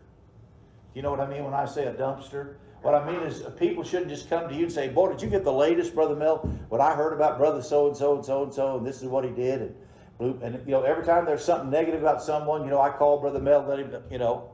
You 0.96 1.02
know 1.02 1.10
what 1.10 1.20
I 1.20 1.26
mean 1.26 1.44
when 1.44 1.52
I 1.52 1.66
say 1.66 1.84
a 1.84 1.92
dumpster? 1.92 2.54
What 2.80 2.94
I 2.94 3.04
mean 3.04 3.20
is 3.20 3.42
uh, 3.42 3.50
people 3.50 3.84
shouldn't 3.84 4.08
just 4.08 4.30
come 4.30 4.48
to 4.48 4.54
you 4.54 4.62
and 4.62 4.72
say, 4.72 4.88
Boy, 4.88 5.10
did 5.10 5.20
you 5.20 5.28
get 5.28 5.44
the 5.44 5.52
latest, 5.52 5.94
Brother 5.94 6.16
Mel? 6.16 6.38
What 6.70 6.80
I 6.80 6.94
heard 6.94 7.12
about 7.12 7.36
Brother 7.36 7.60
so 7.60 7.88
and 7.88 7.94
so 7.94 8.14
and 8.14 8.24
so 8.24 8.44
and 8.44 8.54
so, 8.54 8.78
and 8.78 8.86
this 8.86 9.02
is 9.02 9.08
what 9.08 9.22
he 9.22 9.30
did. 9.30 9.74
And, 10.18 10.42
and 10.42 10.66
you 10.66 10.72
know, 10.72 10.84
every 10.84 11.04
time 11.04 11.26
there's 11.26 11.44
something 11.44 11.68
negative 11.68 12.00
about 12.00 12.22
someone, 12.22 12.64
you 12.64 12.70
know, 12.70 12.80
I 12.80 12.88
call 12.88 13.20
Brother 13.20 13.40
Mel, 13.40 13.66
let 13.68 13.78
him, 13.78 13.94
you 14.10 14.16
know, 14.16 14.52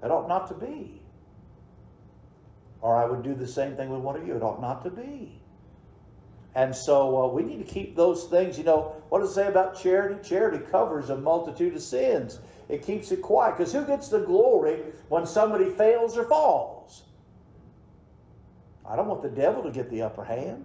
that 0.00 0.10
ought 0.10 0.26
not 0.26 0.48
to 0.48 0.54
be. 0.54 1.00
Or 2.80 2.96
I 2.96 3.04
would 3.04 3.22
do 3.22 3.32
the 3.32 3.46
same 3.46 3.76
thing 3.76 3.88
with 3.88 4.00
one 4.00 4.16
of 4.16 4.26
you. 4.26 4.34
It 4.34 4.42
ought 4.42 4.60
not 4.60 4.82
to 4.82 4.90
be. 4.90 5.40
And 6.56 6.74
so 6.74 7.22
uh, 7.22 7.28
we 7.28 7.44
need 7.44 7.64
to 7.64 7.72
keep 7.72 7.94
those 7.94 8.24
things. 8.24 8.58
You 8.58 8.64
know, 8.64 8.96
what 9.10 9.20
does 9.20 9.30
it 9.30 9.34
say 9.34 9.46
about 9.46 9.80
charity? 9.80 10.28
Charity 10.28 10.58
covers 10.72 11.10
a 11.10 11.16
multitude 11.16 11.76
of 11.76 11.82
sins. 11.82 12.40
It 12.72 12.82
keeps 12.82 13.12
it 13.12 13.20
quiet. 13.20 13.58
Because 13.58 13.70
who 13.70 13.84
gets 13.84 14.08
the 14.08 14.20
glory 14.20 14.80
when 15.10 15.26
somebody 15.26 15.68
fails 15.68 16.16
or 16.16 16.24
falls? 16.24 17.02
I 18.88 18.96
don't 18.96 19.08
want 19.08 19.20
the 19.20 19.28
devil 19.28 19.62
to 19.62 19.70
get 19.70 19.90
the 19.90 20.00
upper 20.00 20.24
hand. 20.24 20.64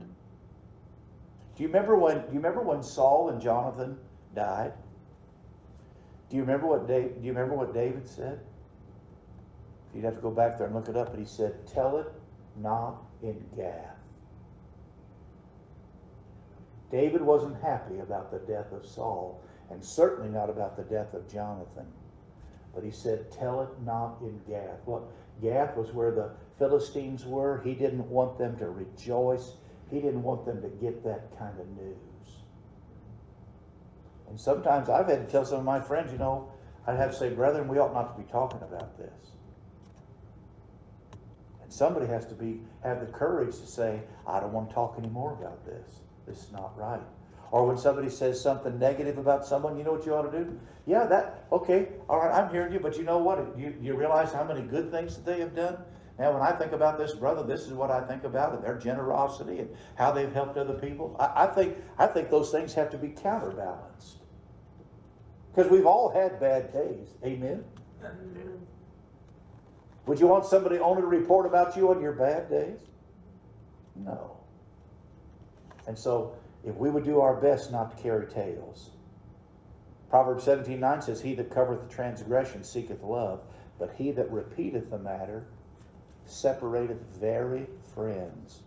Do 1.58 1.64
you 1.64 1.68
remember 1.68 1.98
when? 1.98 2.20
Do 2.20 2.28
you 2.28 2.36
remember 2.36 2.62
when 2.62 2.82
Saul 2.82 3.28
and 3.28 3.42
Jonathan 3.42 3.98
died? 4.34 4.72
Do 6.30 6.38
you 6.38 6.44
remember 6.44 6.68
what 6.68 6.88
David? 6.88 7.20
Do 7.20 7.28
you 7.28 7.34
remember 7.34 7.56
what 7.56 7.74
David 7.74 8.08
said? 8.08 8.40
You'd 9.94 10.06
have 10.06 10.16
to 10.16 10.22
go 10.22 10.32
back 10.32 10.58
there 10.58 10.68
and 10.68 10.76
look 10.76 10.88
it 10.88 10.96
up. 10.96 11.10
But 11.10 11.20
he 11.20 11.26
said, 11.26 11.68
"Tell 11.68 11.98
it 11.98 12.08
not 12.56 13.04
in 13.22 13.44
Gath." 13.54 13.98
David 16.90 17.22
wasn't 17.22 17.62
happy 17.62 18.00
about 18.00 18.32
the 18.32 18.40
death 18.40 18.72
of 18.72 18.86
Saul, 18.86 19.42
and 19.70 19.84
certainly 19.84 20.30
not 20.30 20.50
about 20.50 20.78
the 20.78 20.84
death 20.84 21.14
of 21.14 21.32
Jonathan. 21.32 21.86
But 22.74 22.84
he 22.84 22.92
said, 22.92 23.32
Tell 23.32 23.62
it 23.62 23.70
not 23.84 24.18
in 24.22 24.40
Gath. 24.48 24.80
Well, 24.86 25.10
Gath 25.42 25.76
was 25.76 25.92
where 25.92 26.12
the 26.12 26.32
Philistines 26.58 27.26
were. 27.26 27.62
He 27.64 27.74
didn't 27.74 28.08
want 28.10 28.38
them 28.38 28.58
to 28.58 28.70
rejoice. 28.70 29.54
He 29.90 30.00
didn't 30.00 30.24
want 30.24 30.46
them 30.46 30.62
to 30.62 30.68
get 30.68 31.04
that 31.04 31.38
kind 31.38 31.60
of 31.60 31.68
news. 31.70 31.98
And 34.30 34.40
sometimes 34.40 34.90
I've 34.90 35.08
had 35.08 35.26
to 35.26 35.32
tell 35.32 35.46
some 35.46 35.60
of 35.60 35.66
my 35.66 35.80
friends, 35.80 36.12
you 36.12 36.18
know, 36.18 36.52
I'd 36.86 36.98
have 36.98 37.12
to 37.12 37.18
say, 37.18 37.30
brethren, 37.30 37.68
we 37.68 37.80
ought 37.80 37.94
not 37.94 38.16
to 38.16 38.24
be 38.24 38.30
talking 38.30 38.62
about 38.62 38.98
this. 38.98 39.32
And 41.64 41.72
somebody 41.72 42.08
has 42.08 42.26
to 42.28 42.36
be 42.36 42.62
have 42.84 43.00
the 43.00 43.08
courage 43.08 43.58
to 43.58 43.68
say, 43.68 44.02
I 44.26 44.40
don't 44.40 44.54
want 44.54 44.70
to 44.70 44.76
talk 44.76 44.96
anymore 44.98 45.34
about 45.40 45.66
this. 45.66 46.00
This 46.26 46.44
is 46.44 46.52
not 46.52 46.78
right. 46.78 47.02
Or 47.52 47.66
when 47.66 47.78
somebody 47.78 48.10
says 48.10 48.42
something 48.42 48.78
negative 48.78 49.18
about 49.18 49.46
someone, 49.46 49.78
you 49.78 49.84
know 49.84 49.94
what 49.94 50.06
you 50.06 50.14
ought 50.14 50.30
to 50.30 50.38
do? 50.38 50.60
Yeah, 50.86 51.06
that, 51.06 51.46
okay, 51.52 51.90
all 52.10 52.20
right, 52.20 52.32
I'm 52.32 52.52
hearing 52.52 52.74
you, 52.74 52.80
but 52.80 52.98
you 52.98 53.04
know 53.04 53.20
what? 53.20 53.58
You, 53.58 53.74
you 53.82 53.96
realize 53.96 54.34
how 54.34 54.44
many 54.44 54.62
good 54.62 54.92
things 54.92 55.16
that 55.16 55.26
they 55.26 55.40
have 55.40 55.56
done? 55.56 55.78
Now, 56.20 56.34
when 56.34 56.42
I 56.42 56.52
think 56.52 56.72
about 56.72 56.98
this 56.98 57.14
brother, 57.14 57.44
this 57.44 57.62
is 57.62 57.74
what 57.74 57.92
I 57.92 58.02
think 58.02 58.24
about 58.24 58.54
and 58.54 58.64
their 58.64 58.78
generosity 58.78 59.60
and 59.60 59.70
how 59.96 60.12
they've 60.12 60.34
helped 60.34 60.58
other 60.58 60.74
people. 60.74 61.16
I, 61.20 61.44
I 61.44 61.48
think, 61.48 61.78
I 61.98 62.08
think 62.08 62.30
those 62.30 62.52
things 62.52 62.74
have 62.74 62.90
to 62.92 62.98
be 62.98 63.10
counterbalanced. 63.10 64.18
Because 65.54 65.72
we've 65.72 65.86
all 65.86 66.10
had 66.10 66.40
bad 66.40 66.74
days. 66.74 67.08
Amen? 67.24 67.64
Would 70.06 70.20
you 70.20 70.28
want 70.28 70.46
somebody 70.46 70.80
only 70.80 71.02
to 71.02 71.08
report 71.08 71.46
about 71.46 71.76
you 71.76 71.92
on 71.92 72.02
your 72.02 72.14
bad 72.14 72.50
days? 72.50 72.80
No. 73.96 74.38
And 75.86 75.98
so, 75.98 76.36
if 76.68 76.76
we 76.76 76.90
would 76.90 77.06
do 77.06 77.22
our 77.22 77.36
best 77.36 77.72
not 77.72 77.96
to 77.96 78.04
carry 78.04 78.28
tales. 78.28 78.92
Proverbs 80.10 80.44
17 80.44 80.80
9 80.80 81.02
says, 81.02 81.22
He 81.22 81.34
that 81.36 81.50
covereth 81.50 81.90
transgression 81.90 82.64
seeketh 82.64 83.02
love, 83.02 83.42
but 83.80 83.94
he 83.98 84.12
that 84.12 84.32
repeateth 84.32 84.90
the 84.90 85.00
matter 85.00 85.46
separateth 86.26 87.02
very 87.20 87.68
friends. 87.94 88.62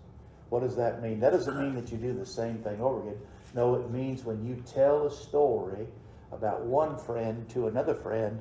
What 0.48 0.60
does 0.60 0.76
that 0.76 1.02
mean? 1.02 1.20
That 1.20 1.30
doesn't 1.30 1.60
mean 1.60 1.74
that 1.74 1.92
you 1.92 1.98
do 1.98 2.12
the 2.12 2.26
same 2.26 2.58
thing 2.58 2.80
over 2.80 3.00
again. 3.02 3.20
No, 3.54 3.74
it 3.74 3.90
means 3.90 4.24
when 4.24 4.44
you 4.46 4.62
tell 4.66 5.06
a 5.06 5.10
story 5.10 5.86
about 6.32 6.62
one 6.62 6.96
friend 6.96 7.48
to 7.50 7.68
another 7.68 7.94
friend, 7.94 8.40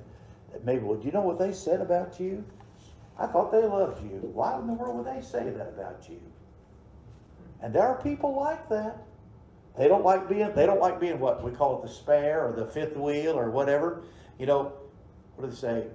that 0.52 0.66
maybe, 0.66 0.84
well, 0.84 0.98
do 0.98 1.06
you 1.06 1.12
know 1.12 1.22
what 1.22 1.38
they 1.38 1.52
said 1.52 1.82
about 1.82 2.20
you? 2.20 2.44
I 3.18 3.28
thought 3.28 3.52
they 3.52 3.64
loved 3.64 4.04
you. 4.04 4.20
Why 4.34 4.58
in 4.58 4.68
the 4.68 4.74
world 4.74 4.98
would 4.98 5.16
they 5.16 5.22
say 5.22 5.50
that 5.50 5.68
about 5.68 6.08
you? 6.10 6.22
And 7.62 7.74
there 7.74 7.86
are 7.86 8.02
people 8.02 8.36
like 8.36 8.70
that. 8.70 9.04
They 9.78 9.88
don't 9.88 10.04
like 10.04 10.28
being 10.28 10.54
they 10.56 10.66
don't 10.66 10.80
like 10.80 11.00
being 11.00 11.20
what 11.20 11.44
we 11.44 11.52
call 11.52 11.80
it 11.80 11.88
the 11.88 11.94
spare 11.94 12.48
or 12.48 12.54
the 12.54 12.66
fifth 12.66 12.98
wheel 12.98 13.38
or 13.38 13.50
whatever. 13.50 14.04
You 14.38 14.46
know, 14.46 14.74
what 15.36 15.46
do 15.46 15.52
they 15.52 15.56
say? 15.56 15.88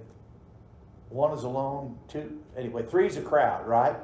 One 1.09 1.31
is 1.37 1.43
alone, 1.43 1.97
two 2.07 2.41
anyway, 2.57 2.83
three's 2.83 3.17
a 3.17 3.21
crowd, 3.21 3.67
right? 3.67 3.95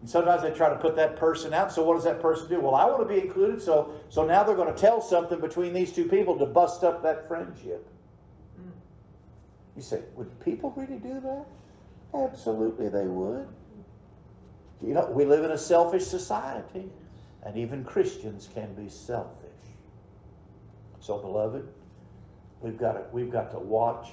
And 0.00 0.08
sometimes 0.08 0.42
they 0.42 0.50
try 0.50 0.68
to 0.68 0.76
put 0.76 0.96
that 0.96 1.16
person 1.16 1.52
out. 1.52 1.72
So 1.72 1.82
what 1.82 1.94
does 1.94 2.04
that 2.04 2.20
person 2.20 2.48
do? 2.48 2.60
Well, 2.60 2.74
I 2.74 2.84
want 2.86 3.06
to 3.06 3.14
be 3.14 3.20
included, 3.20 3.62
so 3.62 3.92
so 4.08 4.26
now 4.26 4.42
they're 4.42 4.56
going 4.56 4.72
to 4.72 4.80
tell 4.80 5.00
something 5.00 5.40
between 5.40 5.72
these 5.72 5.92
two 5.92 6.06
people 6.06 6.38
to 6.38 6.46
bust 6.46 6.84
up 6.84 7.02
that 7.02 7.26
friendship. 7.28 7.86
You 9.76 9.82
say, 9.82 10.02
would 10.16 10.38
people 10.40 10.74
really 10.76 10.98
do 10.98 11.20
that? 11.20 11.46
Absolutely 12.12 12.88
they 12.88 13.06
would. 13.06 13.46
You 14.82 14.94
know, 14.94 15.10
we 15.10 15.24
live 15.24 15.44
in 15.44 15.52
a 15.52 15.58
selfish 15.58 16.04
society. 16.04 16.90
And 17.44 17.56
even 17.56 17.84
Christians 17.84 18.48
can 18.52 18.74
be 18.74 18.88
selfish. 18.88 19.50
So, 21.00 21.18
beloved, 21.18 21.66
we've 22.60 22.76
got 22.76 22.92
to, 22.92 23.04
we've 23.12 23.30
got 23.30 23.50
to 23.52 23.58
watch. 23.58 24.08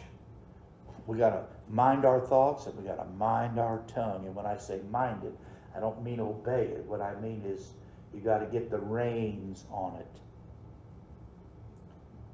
We've 1.05 1.19
got 1.19 1.29
to 1.31 1.43
mind 1.69 2.05
our 2.05 2.19
thoughts 2.19 2.65
and 2.65 2.75
we've 2.77 2.87
got 2.87 2.97
to 2.97 3.09
mind 3.11 3.59
our 3.59 3.83
tongue. 3.87 4.25
And 4.25 4.35
when 4.35 4.45
I 4.45 4.57
say 4.57 4.81
mind 4.89 5.23
it, 5.23 5.33
I 5.75 5.79
don't 5.79 6.03
mean 6.03 6.19
obey 6.19 6.63
it. 6.63 6.85
What 6.85 7.01
I 7.01 7.15
mean 7.19 7.43
is 7.45 7.73
you 8.13 8.21
got 8.21 8.39
to 8.39 8.45
get 8.45 8.69
the 8.69 8.79
reins 8.79 9.65
on 9.71 9.97
it. 9.99 10.19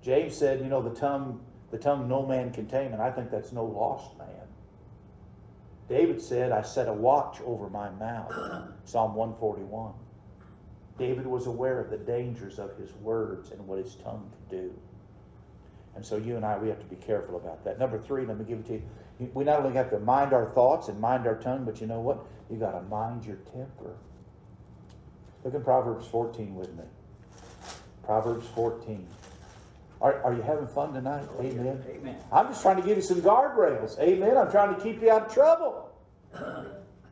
James 0.03 0.35
said, 0.35 0.59
you 0.59 0.67
know, 0.67 0.81
the 0.81 0.95
tongue, 0.95 1.41
the 1.71 1.77
tongue 1.77 2.07
no 2.07 2.25
man 2.25 2.51
can 2.51 2.67
tame, 2.67 2.93
and 2.93 3.01
I 3.01 3.09
think 3.09 3.31
that's 3.31 3.51
no 3.51 3.65
lost 3.65 4.17
man. 4.17 4.27
David 5.87 6.21
said, 6.21 6.51
I 6.51 6.61
set 6.61 6.87
a 6.87 6.93
watch 6.93 7.39
over 7.45 7.69
my 7.69 7.89
mouth. 7.91 8.31
Psalm 8.85 9.15
141. 9.15 9.93
David 10.97 11.25
was 11.25 11.47
aware 11.47 11.79
of 11.79 11.89
the 11.89 11.97
dangers 11.97 12.59
of 12.59 12.77
his 12.77 12.93
words 12.95 13.51
and 13.51 13.67
what 13.67 13.79
his 13.79 13.95
tongue 13.95 14.31
could 14.31 14.57
do. 14.57 14.73
And 15.95 16.05
so 16.05 16.17
you 16.17 16.35
and 16.35 16.45
I, 16.45 16.57
we 16.57 16.69
have 16.69 16.79
to 16.79 16.85
be 16.85 16.95
careful 16.95 17.35
about 17.37 17.63
that. 17.65 17.79
Number 17.79 17.99
three, 17.99 18.25
let 18.25 18.37
me 18.37 18.45
give 18.45 18.59
it 18.59 18.65
to 18.67 18.73
you. 18.73 18.83
We 19.33 19.43
not 19.43 19.59
only 19.59 19.75
have 19.75 19.89
to 19.91 19.99
mind 19.99 20.33
our 20.33 20.49
thoughts 20.51 20.87
and 20.87 20.99
mind 20.99 21.27
our 21.27 21.35
tongue, 21.35 21.65
but 21.65 21.79
you 21.79 21.87
know 21.87 21.99
what? 21.99 22.25
You 22.49 22.57
got 22.57 22.71
to 22.71 22.81
mind 22.83 23.25
your 23.25 23.37
temper. 23.37 23.95
Look 25.43 25.53
in 25.53 25.63
Proverbs 25.63 26.07
14 26.07 26.55
with 26.55 26.73
me. 26.75 26.83
Proverbs 28.03 28.47
14. 28.55 29.07
Are, 30.01 30.21
are 30.23 30.33
you 30.33 30.41
having 30.41 30.67
fun 30.67 30.93
tonight? 30.93 31.25
Oh, 31.37 31.41
Amen. 31.41 31.81
Amen. 31.87 32.17
I'm 32.31 32.47
just 32.47 32.61
trying 32.61 32.75
to 32.77 32.81
give 32.81 32.97
you 32.97 33.03
some 33.03 33.21
guardrails. 33.21 33.97
Amen. 33.99 34.35
I'm 34.35 34.51
trying 34.51 34.75
to 34.75 34.81
keep 34.81 35.01
you 35.01 35.09
out 35.11 35.27
of 35.27 35.33
trouble. 35.33 35.92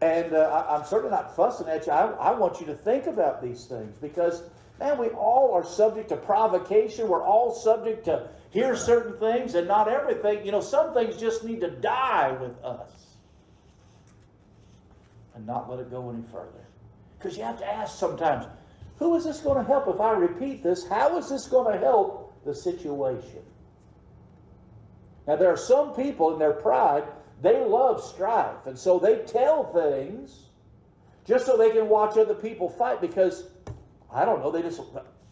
And 0.02 0.34
uh, 0.34 0.66
I, 0.68 0.76
I'm 0.76 0.86
certainly 0.86 1.12
not 1.12 1.36
fussing 1.36 1.68
at 1.68 1.86
you. 1.86 1.94
I, 1.94 2.12
I 2.12 2.32
want 2.32 2.60
you 2.60 2.66
to 2.68 2.76
think 2.76 3.06
about 3.06 3.42
these 3.42 3.66
things 3.66 3.94
because, 4.02 4.44
man, 4.80 4.98
we 4.98 5.10
all 5.10 5.54
are 5.54 5.64
subject 5.64 6.10
to 6.10 6.18
provocation. 6.18 7.08
We're 7.08 7.24
all 7.24 7.54
subject 7.54 8.06
to 8.06 8.28
hear 8.50 8.76
certain 8.76 9.18
things 9.20 9.56
and 9.56 9.68
not 9.68 9.88
everything. 9.88 10.46
You 10.46 10.52
know, 10.52 10.62
some 10.62 10.94
things 10.94 11.18
just 11.18 11.44
need 11.44 11.62
to 11.62 11.70
die 11.70 12.32
with 12.32 12.58
us 12.64 13.16
and 15.36 15.46
not 15.46 15.70
let 15.70 15.80
it 15.80 15.92
go 15.92 16.10
any 16.10 16.24
further. 16.24 16.66
Because 17.18 17.38
you 17.38 17.44
have 17.44 17.60
to 17.60 17.66
ask 17.66 17.98
sometimes, 17.98 18.46
who 18.98 19.16
is 19.16 19.24
this 19.24 19.40
going 19.40 19.58
to 19.58 19.64
help 19.64 19.88
if 19.88 20.00
I 20.02 20.12
repeat 20.14 20.64
this? 20.64 20.88
How 20.88 21.18
is 21.18 21.30
this 21.30 21.48
going 21.48 21.72
to 21.72 21.80
help 21.80 22.34
the 22.44 22.54
situation? 22.54 23.44
Now, 25.28 25.36
there 25.36 25.50
are 25.50 25.58
some 25.58 25.94
people 25.94 26.34
in 26.34 26.40
their 26.40 26.54
pride, 26.54 27.04
they 27.42 27.64
love 27.64 28.04
strife. 28.04 28.66
And 28.66 28.78
so 28.78 29.00
they 29.00 29.18
tell 29.20 29.72
things 29.74 30.46
just 31.26 31.46
so 31.46 31.58
they 31.58 31.72
can 31.72 31.90
watch 31.90 32.18
other 32.18 32.36
people 32.36 32.70
fight 32.70 33.02
because, 33.02 33.46
I 34.14 34.26
don't 34.26 34.40
know, 34.40 34.52
they 34.52 34.62
just, 34.62 34.82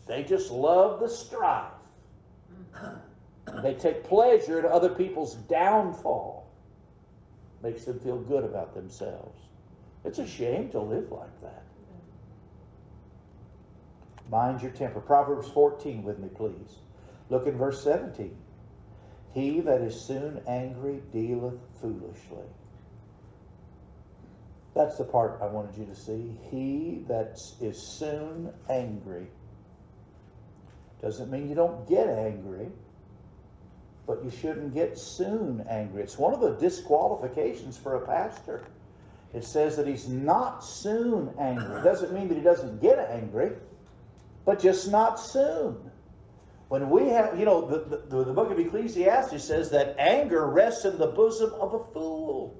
they 0.08 0.24
just 0.24 0.52
love 0.52 1.00
the 1.00 1.10
strife. 1.10 1.72
They 3.63 3.74
take 3.74 4.04
pleasure 4.04 4.60
in 4.60 4.65
other 4.65 4.89
people's 4.89 5.34
downfall. 5.34 6.48
Makes 7.63 7.84
them 7.86 8.00
feel 8.00 8.19
good 8.19 8.43
about 8.43 8.76
themselves. 8.76 9.41
It's 10.06 10.19
a 10.19 10.28
shame 10.28 10.69
to 10.69 10.80
live 10.80 11.12
like 11.12 11.41
that. 11.41 11.63
Mind 14.30 14.62
your 14.62 14.72
temper. 14.72 15.00
Proverbs 15.00 15.50
14 15.50 16.04
with 16.04 16.19
me, 16.19 16.30
please. 16.30 16.78
Look 17.30 17.48
in 17.48 17.58
verse 17.58 17.84
17. 17.84 18.38
He 19.34 19.60
that 19.62 19.82
is 19.82 20.00
soon 20.00 20.42
angry 20.48 21.02
dealeth 21.12 21.60
foolishly. 21.80 22.48
That's 24.76 24.98
the 24.98 25.04
part 25.04 25.39
I 25.42 25.48
wanted 25.48 25.78
you 25.78 25.86
to 25.86 25.96
see. 25.96 26.38
He 26.50 27.04
that 27.08 27.39
is 27.62 27.82
soon 27.82 28.54
angry. 28.70 29.28
Doesn't 31.02 31.32
mean 31.32 31.50
you 31.50 31.56
don't 31.56 31.88
get 31.88 32.08
angry, 32.08 32.68
but 34.06 34.24
you 34.24 34.32
shouldn't 34.32 34.74
get 34.74 34.98
soon 34.98 35.65
angry. 35.70 36.04
It's 36.04 36.18
one 36.18 36.34
of 36.34 36.42
the 36.42 36.56
disqualifications 36.56 37.78
for 37.78 37.96
a 37.96 38.06
pastor. 38.06 38.63
It 39.34 39.44
says 39.44 39.78
that 39.78 39.88
he's 39.88 40.10
not 40.10 40.63
soon 40.63 41.34
angry. 41.39 41.80
It 41.80 41.84
doesn't 41.84 42.12
mean 42.13 42.28
that 42.30 42.36
he 42.36 42.44
doesn't 42.44 42.82
get 42.82 43.00
angry, 43.12 43.52
but 44.46 44.60
just 44.60 44.89
not 44.89 45.20
soon. 45.20 45.88
When 46.69 46.89
we 46.91 47.10
have, 47.10 47.38
you 47.38 47.45
know, 47.45 47.65
the, 47.65 47.97
the, 47.97 48.23
the 48.23 48.32
book 48.32 48.51
of 48.51 48.60
Ecclesiastes 48.60 49.43
says 49.43 49.71
that 49.71 49.95
anger 49.97 50.47
rests 50.47 50.86
in 50.86 50.99
the 50.99 51.08
bosom 51.08 51.51
of 51.53 51.73
a 51.73 51.84
fool. 51.93 52.55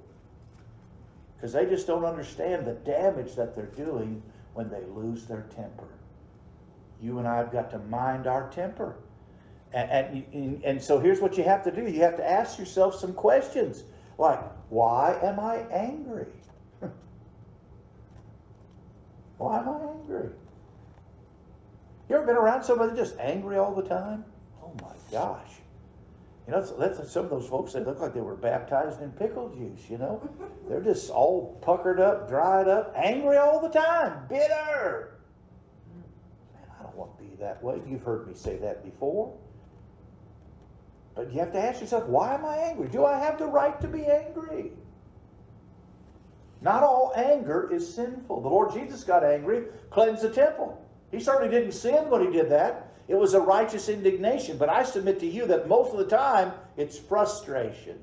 Because 1.36 1.54
they 1.54 1.66
just 1.66 1.86
don't 1.86 2.04
understand 2.04 2.66
the 2.66 2.74
damage 2.74 3.36
that 3.36 3.56
they're 3.56 3.68
doing 3.68 4.22
when 4.56 4.68
they 4.70 4.82
lose 4.96 5.26
their 5.26 5.44
temper. 5.56 5.88
You 7.02 7.20
and 7.20 7.28
I 7.28 7.38
have 7.38 7.52
got 7.52 7.70
to 7.72 7.80
mind 7.80 8.26
our 8.26 8.50
temper. 8.50 8.96
And, 9.74 10.26
and, 10.34 10.64
and 10.64 10.82
so 10.82 11.00
here's 11.00 11.22
what 11.22 11.38
you 11.38 11.44
have 11.44 11.64
to 11.66 11.72
do 11.72 11.84
you 11.84 12.02
have 12.02 12.18
to 12.18 12.28
ask 12.28 12.58
yourself 12.58 12.96
some 12.96 13.14
questions 13.14 13.84
like, 14.18 14.40
why 14.70 15.18
am 15.22 15.40
I 15.40 15.58
angry? 15.72 16.26
why 19.38 19.60
am 19.60 19.70
I 19.70 19.80
angry? 19.92 20.32
You 22.10 22.16
ever 22.16 22.26
been 22.26 22.36
around 22.36 22.64
somebody 22.64 22.96
just 22.96 23.16
angry 23.20 23.58
all 23.58 23.76
the 23.76 23.88
time? 23.88 24.26
Oh 24.64 24.74
my 24.82 24.94
gosh. 25.12 25.52
You 26.48 26.54
know, 26.54 26.62
that's, 26.80 27.12
some 27.12 27.26
of 27.26 27.30
those 27.30 27.48
folks, 27.48 27.74
they 27.74 27.82
look 27.82 28.00
like 28.00 28.16
they 28.16 28.22
were 28.22 28.36
baptized 28.36 29.04
in 29.04 29.12
pickle 29.12 29.50
juice, 29.50 29.88
you 29.88 30.00
know? 30.00 30.28
They're 30.68 30.82
just 30.82 31.12
all 31.12 31.60
puckered 31.62 32.00
up, 32.00 32.28
dried 32.28 32.68
up, 32.68 32.92
angry 32.96 33.38
all 33.38 33.62
the 33.62 33.70
time, 33.70 34.26
bitter. 34.28 35.20
Man, 35.94 36.64
I 36.80 36.84
don't 36.84 36.96
want 36.96 37.16
to 37.20 37.24
be 37.24 37.36
that 37.36 37.62
way. 37.62 37.80
You've 37.88 38.02
heard 38.02 38.28
me 38.28 38.34
say 38.34 38.58
that 38.58 38.84
before. 38.84 39.38
But 41.14 41.32
you 41.32 41.40
have 41.40 41.54
to 41.54 41.60
ask 41.60 41.82
yourself, 41.82 42.06
why 42.06 42.34
am 42.34 42.44
I 42.44 42.58
angry? 42.58 42.88
Do 42.88 43.06
I 43.06 43.20
have 43.20 43.38
the 43.38 43.46
right 43.46 43.80
to 43.82 43.88
be 43.88 44.08
angry? 44.08 44.72
Not 46.62 46.82
all 46.82 47.14
anger 47.16 47.70
is 47.72 47.94
sinful. 47.94 48.42
The 48.42 48.50
Lord 48.50 48.74
Jesus 48.74 49.04
got 49.04 49.24
angry, 49.24 49.66
cleansed 49.92 50.24
the 50.24 50.32
temple. 50.32 50.84
He 51.12 51.20
certainly 51.20 51.50
didn't 51.50 51.74
sin 51.74 52.10
when 52.10 52.22
he 52.26 52.32
did 52.32 52.50
that. 52.50 52.94
It 53.08 53.16
was 53.16 53.34
a 53.34 53.42
righteous 53.42 53.90
indignation. 53.90 54.58
But 54.58 54.70
I 54.70 54.84
submit 54.84 55.20
to 55.22 55.26
you 55.26 55.48
that 55.48 55.68
most 55.68 55.92
of 55.92 55.98
the 55.98 56.06
time, 56.06 56.54
it's 56.78 56.98
frustration 56.98 57.98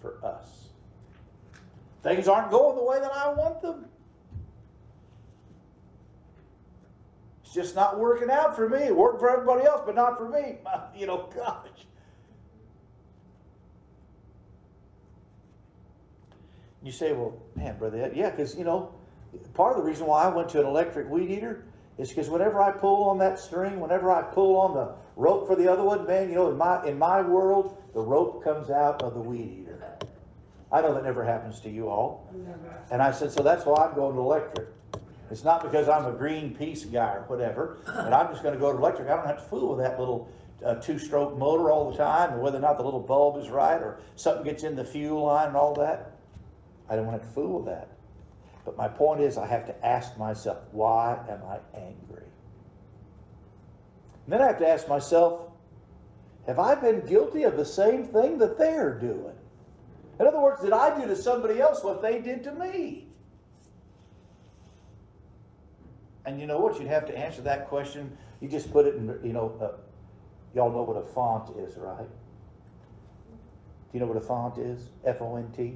for 0.00 0.24
us. 0.24 0.68
Things 2.02 2.28
aren't 2.28 2.50
going 2.50 2.76
the 2.76 2.84
way 2.84 3.00
that 3.00 3.12
I 3.12 3.32
want 3.32 3.60
them. 3.60 3.86
It's 7.42 7.52
just 7.52 7.74
not 7.74 7.98
working 7.98 8.30
out 8.30 8.54
for 8.54 8.68
me. 8.68 8.78
It 8.78 8.96
worked 8.96 9.18
for 9.18 9.28
everybody 9.28 9.66
else, 9.66 9.82
but 9.84 9.96
not 9.96 10.16
for 10.16 10.28
me. 10.28 10.58
You 10.96 11.06
know, 11.06 11.30
gosh. 11.34 11.86
You 16.82 16.92
say, 16.92 17.12
well, 17.12 17.40
man, 17.56 17.78
brother, 17.78 18.10
yeah, 18.14 18.30
because, 18.30 18.56
you 18.56 18.64
know, 18.64 18.92
part 19.54 19.76
of 19.76 19.82
the 19.82 19.88
reason 19.88 20.06
why 20.06 20.24
I 20.24 20.28
went 20.28 20.48
to 20.50 20.60
an 20.60 20.66
electric 20.66 21.08
weed 21.08 21.30
eater 21.30 21.64
is 21.98 22.08
because 22.08 22.30
whenever 22.30 22.62
I 22.62 22.72
pull 22.72 23.04
on 23.04 23.18
that 23.18 23.38
string, 23.38 23.78
whenever 23.78 24.10
I 24.10 24.22
pull 24.22 24.56
on 24.56 24.74
the 24.74 24.94
rope 25.16 25.46
for 25.46 25.54
the 25.54 25.70
other 25.70 25.84
one, 25.84 26.06
man, 26.06 26.28
you 26.28 26.34
know, 26.34 26.50
in 26.50 26.56
my, 26.56 26.84
in 26.86 26.98
my 26.98 27.20
world, 27.20 27.76
the 27.92 28.00
rope 28.00 28.42
comes 28.42 28.70
out 28.70 29.02
of 29.02 29.14
the 29.14 29.20
weed 29.20 29.62
eater. 29.62 29.82
I 30.72 30.80
know 30.80 30.94
that 30.94 31.04
never 31.04 31.24
happens 31.24 31.60
to 31.60 31.70
you 31.70 31.88
all. 31.88 32.32
And 32.90 33.02
I 33.02 33.10
said, 33.10 33.32
so 33.32 33.42
that's 33.42 33.66
why 33.66 33.86
I'm 33.86 33.94
going 33.94 34.14
to 34.14 34.20
electric. 34.20 34.68
It's 35.30 35.44
not 35.44 35.62
because 35.62 35.88
I'm 35.88 36.06
a 36.06 36.12
Greenpeace 36.12 36.90
guy 36.90 37.14
or 37.14 37.24
whatever, 37.28 37.78
but 37.84 38.12
I'm 38.12 38.28
just 38.28 38.42
going 38.42 38.54
to 38.54 38.60
go 38.60 38.72
to 38.72 38.78
electric. 38.78 39.08
I 39.08 39.16
don't 39.16 39.26
have 39.26 39.42
to 39.42 39.48
fool 39.48 39.76
with 39.76 39.84
that 39.84 39.98
little 39.98 40.28
uh, 40.64 40.76
two-stroke 40.76 41.38
motor 41.38 41.70
all 41.70 41.90
the 41.90 41.96
time, 41.96 42.32
and 42.32 42.42
whether 42.42 42.58
or 42.58 42.60
not 42.60 42.78
the 42.78 42.82
little 42.82 43.00
bulb 43.00 43.42
is 43.42 43.48
right, 43.48 43.80
or 43.80 44.00
something 44.16 44.44
gets 44.44 44.62
in 44.62 44.74
the 44.74 44.84
fuel 44.84 45.24
line 45.26 45.48
and 45.48 45.56
all 45.56 45.74
that. 45.74 46.12
I 46.88 46.96
don't 46.96 47.06
want 47.06 47.22
to 47.22 47.28
fool 47.28 47.60
with 47.60 47.66
that. 47.66 47.88
But 48.70 48.76
my 48.76 48.86
point 48.86 49.20
is, 49.20 49.36
I 49.36 49.48
have 49.48 49.66
to 49.66 49.84
ask 49.84 50.16
myself, 50.16 50.58
why 50.70 51.18
am 51.28 51.40
I 51.44 51.58
angry? 51.76 52.22
And 54.24 54.32
then 54.32 54.40
I 54.40 54.46
have 54.46 54.60
to 54.60 54.68
ask 54.68 54.86
myself, 54.86 55.40
have 56.46 56.60
I 56.60 56.76
been 56.76 57.04
guilty 57.04 57.42
of 57.42 57.56
the 57.56 57.64
same 57.64 58.04
thing 58.04 58.38
that 58.38 58.58
they're 58.58 58.96
doing? 58.96 59.34
In 60.20 60.26
other 60.26 60.38
words, 60.40 60.62
did 60.62 60.72
I 60.72 60.96
do 61.00 61.08
to 61.08 61.16
somebody 61.16 61.60
else 61.60 61.82
what 61.82 62.00
they 62.00 62.20
did 62.20 62.44
to 62.44 62.52
me? 62.52 63.08
And 66.24 66.40
you 66.40 66.46
know 66.46 66.60
what? 66.60 66.78
You'd 66.78 66.86
have 66.86 67.06
to 67.06 67.18
answer 67.18 67.42
that 67.42 67.68
question. 67.68 68.16
You 68.40 68.48
just 68.48 68.70
put 68.70 68.86
it 68.86 68.94
in, 68.94 69.18
you 69.24 69.32
know, 69.32 69.58
uh, 69.60 69.80
y'all 70.54 70.70
know 70.70 70.82
what 70.82 70.96
a 70.96 71.06
font 71.12 71.56
is, 71.56 71.76
right? 71.76 72.06
Do 72.06 73.94
you 73.94 73.98
know 73.98 74.06
what 74.06 74.16
a 74.16 74.20
font 74.20 74.58
is? 74.58 74.90
F 75.04 75.20
O 75.20 75.34
N 75.34 75.50
T? 75.56 75.74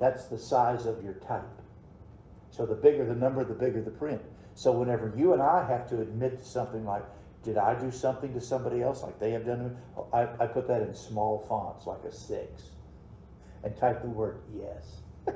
That's 0.00 0.24
the 0.24 0.38
size 0.38 0.86
of 0.86 1.04
your 1.04 1.14
type. 1.14 1.44
So 2.56 2.64
the 2.64 2.74
bigger 2.74 3.04
the 3.04 3.14
number, 3.14 3.44
the 3.44 3.52
bigger 3.52 3.82
the 3.82 3.90
print. 3.90 4.22
So 4.54 4.72
whenever 4.72 5.12
you 5.14 5.34
and 5.34 5.42
I 5.42 5.66
have 5.68 5.86
to 5.90 6.00
admit 6.00 6.38
to 6.38 6.44
something 6.44 6.86
like, 6.86 7.02
did 7.42 7.58
I 7.58 7.78
do 7.78 7.90
something 7.90 8.32
to 8.32 8.40
somebody 8.40 8.82
else 8.82 9.02
like 9.02 9.20
they 9.20 9.30
have 9.32 9.44
done 9.44 9.64
me? 9.64 9.70
I, 10.12 10.22
I 10.40 10.46
put 10.46 10.66
that 10.68 10.80
in 10.80 10.94
small 10.94 11.44
fonts, 11.48 11.86
like 11.86 12.02
a 12.04 12.12
six, 12.12 12.70
and 13.62 13.76
type 13.76 14.00
the 14.00 14.08
word 14.08 14.38
yes. 14.58 15.02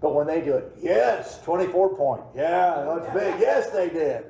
but 0.00 0.14
when 0.14 0.26
they 0.26 0.40
do 0.40 0.54
it, 0.54 0.72
yes, 0.80 1.42
24 1.42 1.94
point, 1.94 2.22
yeah, 2.34 2.82
that's 2.86 3.12
big, 3.12 3.34
yes, 3.40 3.68
they 3.70 3.90
did. 3.90 4.24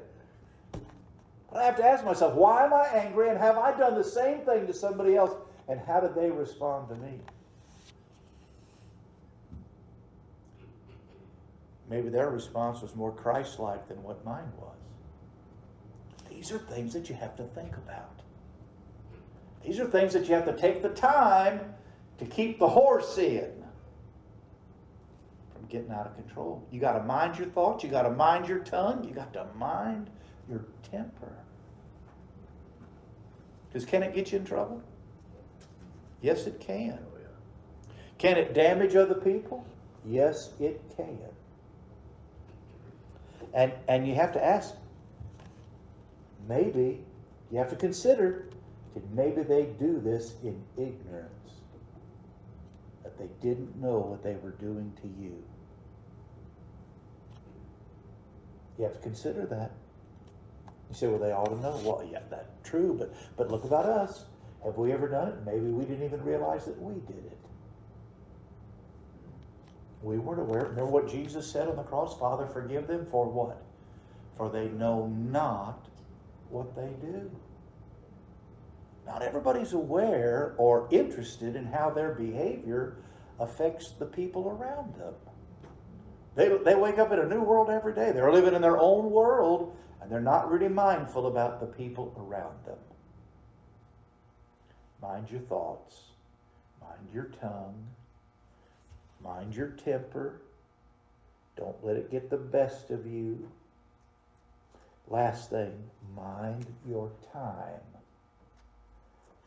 But 1.52 1.62
I 1.62 1.64
have 1.66 1.76
to 1.76 1.84
ask 1.84 2.04
myself, 2.04 2.34
why 2.34 2.64
am 2.64 2.74
I 2.74 2.84
angry 2.88 3.28
and 3.28 3.38
have 3.38 3.56
I 3.56 3.78
done 3.78 3.94
the 3.94 4.02
same 4.02 4.40
thing 4.40 4.66
to 4.66 4.74
somebody 4.74 5.14
else 5.14 5.30
and 5.68 5.80
how 5.80 6.00
did 6.00 6.16
they 6.16 6.32
respond 6.32 6.88
to 6.88 6.96
me? 6.96 7.20
Maybe 11.88 12.08
their 12.08 12.30
response 12.30 12.82
was 12.82 12.94
more 12.94 13.12
Christ 13.12 13.58
like 13.58 13.88
than 13.88 14.02
what 14.02 14.24
mine 14.24 14.50
was. 14.58 14.76
These 16.28 16.52
are 16.52 16.58
things 16.58 16.92
that 16.92 17.08
you 17.08 17.14
have 17.14 17.36
to 17.36 17.44
think 17.44 17.76
about. 17.76 18.20
These 19.64 19.80
are 19.80 19.86
things 19.86 20.12
that 20.12 20.28
you 20.28 20.34
have 20.34 20.44
to 20.44 20.56
take 20.56 20.82
the 20.82 20.90
time 20.90 21.60
to 22.18 22.24
keep 22.26 22.58
the 22.58 22.68
horse 22.68 23.18
in 23.18 23.50
from 25.52 25.66
getting 25.68 25.90
out 25.90 26.06
of 26.06 26.14
control. 26.14 26.66
You 26.70 26.80
got 26.80 26.92
to 26.92 27.04
mind 27.04 27.38
your 27.38 27.48
thoughts, 27.48 27.82
you 27.82 27.90
got 27.90 28.02
to 28.02 28.10
mind 28.10 28.48
your 28.48 28.60
tongue, 28.60 29.04
you 29.04 29.14
got 29.14 29.32
to 29.32 29.46
mind 29.56 30.10
your 30.48 30.64
temper. 30.90 31.32
Because 33.68 33.84
can 33.84 34.02
it 34.02 34.14
get 34.14 34.32
you 34.32 34.38
in 34.38 34.44
trouble? 34.44 34.82
Yes, 36.20 36.46
it 36.46 36.60
can. 36.60 36.98
Oh, 37.00 37.18
can 38.18 38.36
it 38.36 38.52
damage 38.52 38.96
other 38.96 39.14
people? 39.14 39.64
Yes, 40.04 40.50
it 40.58 40.80
can. 40.96 41.18
And, 43.54 43.72
and 43.88 44.06
you 44.06 44.14
have 44.14 44.32
to 44.34 44.44
ask, 44.44 44.74
maybe, 46.48 47.00
you 47.50 47.58
have 47.58 47.70
to 47.70 47.76
consider, 47.76 48.48
that 48.94 49.10
maybe 49.12 49.42
they 49.42 49.64
do 49.78 50.00
this 50.00 50.34
in 50.42 50.62
ignorance. 50.76 51.32
That 53.02 53.18
they 53.18 53.28
didn't 53.40 53.80
know 53.80 53.98
what 53.98 54.22
they 54.22 54.36
were 54.36 54.52
doing 54.52 54.92
to 55.02 55.08
you. 55.22 55.42
You 58.78 58.84
have 58.84 58.94
to 58.94 59.00
consider 59.00 59.46
that. 59.46 59.72
You 60.88 60.94
say, 60.94 61.06
well, 61.08 61.18
they 61.18 61.32
ought 61.32 61.46
to 61.46 61.60
know. 61.60 61.80
Well, 61.82 62.08
yeah, 62.10 62.20
that's 62.30 62.48
true, 62.62 62.94
but, 62.98 63.14
but 63.36 63.50
look 63.50 63.64
about 63.64 63.86
us. 63.86 64.24
Have 64.64 64.76
we 64.76 64.92
ever 64.92 65.08
done 65.08 65.28
it? 65.28 65.34
Maybe 65.44 65.66
we 65.66 65.84
didn't 65.84 66.04
even 66.04 66.22
realize 66.22 66.64
that 66.64 66.80
we 66.80 66.94
did 67.06 67.24
it. 67.24 67.38
We 70.02 70.18
weren't 70.18 70.40
aware. 70.40 70.64
Remember 70.64 70.86
what 70.86 71.08
Jesus 71.08 71.50
said 71.50 71.68
on 71.68 71.76
the 71.76 71.82
cross? 71.82 72.16
Father, 72.18 72.46
forgive 72.46 72.86
them 72.86 73.06
for 73.10 73.26
what? 73.26 73.60
For 74.36 74.48
they 74.48 74.68
know 74.68 75.06
not 75.06 75.88
what 76.50 76.74
they 76.76 76.90
do. 77.00 77.30
Not 79.06 79.22
everybody's 79.22 79.72
aware 79.72 80.54
or 80.58 80.88
interested 80.92 81.56
in 81.56 81.66
how 81.66 81.90
their 81.90 82.14
behavior 82.14 82.98
affects 83.40 83.92
the 83.92 84.06
people 84.06 84.48
around 84.48 84.94
them. 84.94 85.14
They, 86.36 86.56
they 86.64 86.74
wake 86.74 86.98
up 86.98 87.10
in 87.10 87.18
a 87.18 87.26
new 87.26 87.42
world 87.42 87.70
every 87.70 87.94
day. 87.94 88.12
They're 88.12 88.32
living 88.32 88.54
in 88.54 88.62
their 88.62 88.78
own 88.78 89.10
world 89.10 89.74
and 90.00 90.10
they're 90.10 90.20
not 90.20 90.50
really 90.50 90.68
mindful 90.68 91.26
about 91.26 91.58
the 91.58 91.66
people 91.66 92.14
around 92.16 92.64
them. 92.64 92.78
Mind 95.02 95.30
your 95.30 95.40
thoughts, 95.40 96.02
mind 96.80 97.08
your 97.12 97.30
tongue, 97.40 97.88
mind 99.22 99.54
your 99.54 99.68
temper. 99.68 100.40
Don't 101.56 101.84
let 101.84 101.96
it 101.96 102.10
get 102.10 102.30
the 102.30 102.36
best 102.36 102.90
of 102.90 103.06
you. 103.06 103.48
Last 105.08 105.50
thing, 105.50 105.72
mind 106.14 106.66
your 106.86 107.10
time. 107.32 107.80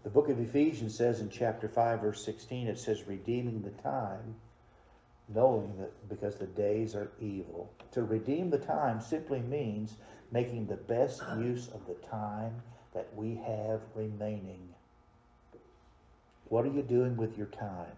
The 0.04 0.10
book 0.10 0.30
of 0.30 0.40
Ephesians 0.40 0.96
says 0.96 1.20
in 1.20 1.30
chapter 1.30 1.68
5, 1.70 2.02
verse 2.02 2.26
16, 2.26 2.68
it 2.68 2.80
says, 2.80 3.08
redeeming 3.08 3.62
the 3.62 3.82
time, 3.82 4.36
knowing 5.30 5.78
that 5.78 6.10
because 6.10 6.36
the 6.36 6.48
days 6.48 6.96
are 6.96 7.12
evil. 7.20 7.72
To 7.92 8.04
redeem 8.04 8.50
the 8.50 8.58
time 8.58 9.00
simply 9.00 9.40
means 9.40 9.96
making 10.32 10.66
the 10.66 10.76
best 10.76 11.22
use 11.38 11.68
of 11.68 11.86
the 11.86 11.94
time 12.08 12.62
that 12.94 13.10
we 13.16 13.36
have 13.46 13.82
remaining. 13.96 14.70
What 16.46 16.66
are 16.66 16.72
you 16.72 16.82
doing 16.82 17.16
with 17.16 17.38
your 17.38 17.48
time? 17.48 17.96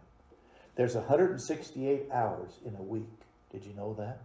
There's 0.75 0.95
168 0.95 2.09
hours 2.11 2.59
in 2.65 2.75
a 2.75 2.81
week. 2.81 3.03
Did 3.51 3.65
you 3.65 3.73
know 3.73 3.93
that? 3.95 4.21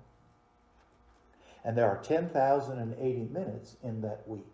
And 1.64 1.76
there 1.76 1.86
are 1.86 2.02
10,080 2.02 3.28
minutes 3.32 3.76
in 3.82 4.00
that 4.02 4.26
week. 4.26 4.44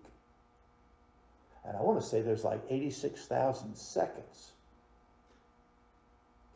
And 1.65 1.77
I 1.77 1.83
want 1.83 2.01
to 2.01 2.07
say 2.07 2.21
there's 2.21 2.45
like 2.45 2.61
86,000 2.69 3.77
seconds 3.77 4.53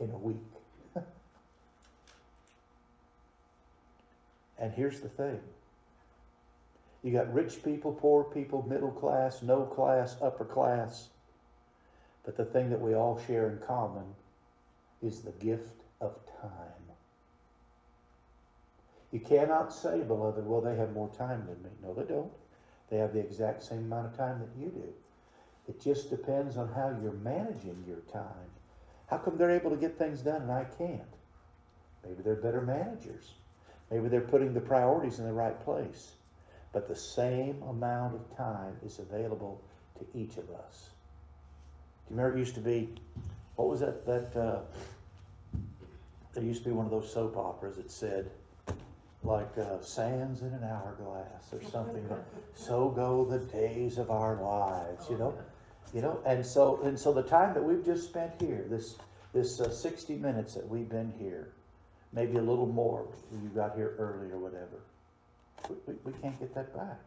in 0.00 0.10
a 0.10 0.18
week. 0.18 0.36
and 4.58 4.72
here's 4.74 5.00
the 5.00 5.08
thing 5.08 5.38
you 7.04 7.12
got 7.12 7.32
rich 7.32 7.62
people, 7.62 7.92
poor 7.92 8.24
people, 8.24 8.66
middle 8.68 8.90
class, 8.90 9.40
no 9.42 9.62
class, 9.62 10.16
upper 10.20 10.44
class. 10.44 11.08
But 12.24 12.36
the 12.36 12.44
thing 12.44 12.70
that 12.70 12.80
we 12.80 12.94
all 12.94 13.22
share 13.26 13.48
in 13.50 13.58
common 13.58 14.04
is 15.02 15.20
the 15.20 15.32
gift 15.32 15.82
of 16.00 16.14
time. 16.40 16.78
You 19.10 19.20
cannot 19.20 19.72
say, 19.72 20.02
beloved, 20.02 20.46
well, 20.46 20.60
they 20.60 20.76
have 20.76 20.92
more 20.92 21.08
time 21.16 21.46
than 21.46 21.62
me. 21.62 21.70
No, 21.82 21.94
they 21.94 22.04
don't. 22.04 22.30
They 22.90 22.98
have 22.98 23.12
the 23.12 23.20
exact 23.20 23.62
same 23.62 23.78
amount 23.78 24.06
of 24.06 24.16
time 24.16 24.40
that 24.40 24.60
you 24.60 24.68
do. 24.68 24.92
It 25.68 25.80
just 25.80 26.10
depends 26.10 26.56
on 26.56 26.68
how 26.68 26.96
you're 27.02 27.12
managing 27.12 27.84
your 27.86 28.00
time. 28.12 28.50
How 29.06 29.18
come 29.18 29.36
they're 29.36 29.50
able 29.50 29.70
to 29.70 29.76
get 29.76 29.98
things 29.98 30.20
done 30.20 30.42
and 30.42 30.52
I 30.52 30.64
can't? 30.64 31.00
Maybe 32.04 32.22
they're 32.22 32.36
better 32.36 32.60
managers. 32.60 33.34
Maybe 33.90 34.08
they're 34.08 34.20
putting 34.20 34.52
the 34.52 34.60
priorities 34.60 35.18
in 35.18 35.24
the 35.24 35.32
right 35.32 35.58
place. 35.64 36.12
But 36.72 36.88
the 36.88 36.96
same 36.96 37.62
amount 37.62 38.14
of 38.14 38.36
time 38.36 38.76
is 38.84 38.98
available 38.98 39.60
to 39.98 40.18
each 40.18 40.36
of 40.36 40.50
us. 40.50 40.90
Do 42.06 42.14
you 42.14 42.16
remember 42.16 42.36
it 42.36 42.40
used 42.40 42.54
to 42.54 42.60
be, 42.60 42.88
what 43.58 43.68
was 43.68 43.80
that, 43.80 44.06
that, 44.06 44.40
uh, 44.40 44.60
there 46.32 46.44
used 46.44 46.62
to 46.62 46.68
be 46.68 46.72
one 46.72 46.84
of 46.84 46.92
those 46.92 47.12
soap 47.12 47.36
operas 47.36 47.74
that 47.74 47.90
said, 47.90 48.30
like 49.24 49.58
uh, 49.58 49.82
sands 49.82 50.42
in 50.42 50.52
an 50.54 50.62
hourglass 50.62 51.52
or 51.52 51.60
something. 51.68 52.08
so 52.54 52.88
go 52.90 53.24
the 53.24 53.40
days 53.40 53.98
of 53.98 54.12
our 54.12 54.40
lives, 54.40 55.10
you 55.10 55.18
know, 55.18 55.36
you 55.92 56.00
know. 56.00 56.20
And 56.24 56.46
so 56.46 56.80
and 56.84 56.96
so 56.96 57.12
the 57.12 57.24
time 57.24 57.52
that 57.54 57.62
we've 57.62 57.84
just 57.84 58.04
spent 58.04 58.30
here, 58.40 58.64
this 58.70 58.94
this 59.32 59.60
uh, 59.60 59.70
sixty 59.70 60.14
minutes 60.14 60.54
that 60.54 60.68
we've 60.68 60.88
been 60.88 61.12
here, 61.18 61.48
maybe 62.12 62.36
a 62.36 62.42
little 62.42 62.68
more. 62.68 63.08
You 63.32 63.48
got 63.48 63.74
here 63.74 63.96
early 63.98 64.30
or 64.30 64.38
whatever. 64.38 64.78
We, 65.68 65.74
we, 65.86 66.12
we 66.12 66.12
can't 66.20 66.38
get 66.38 66.54
that 66.54 66.72
back. 66.76 67.00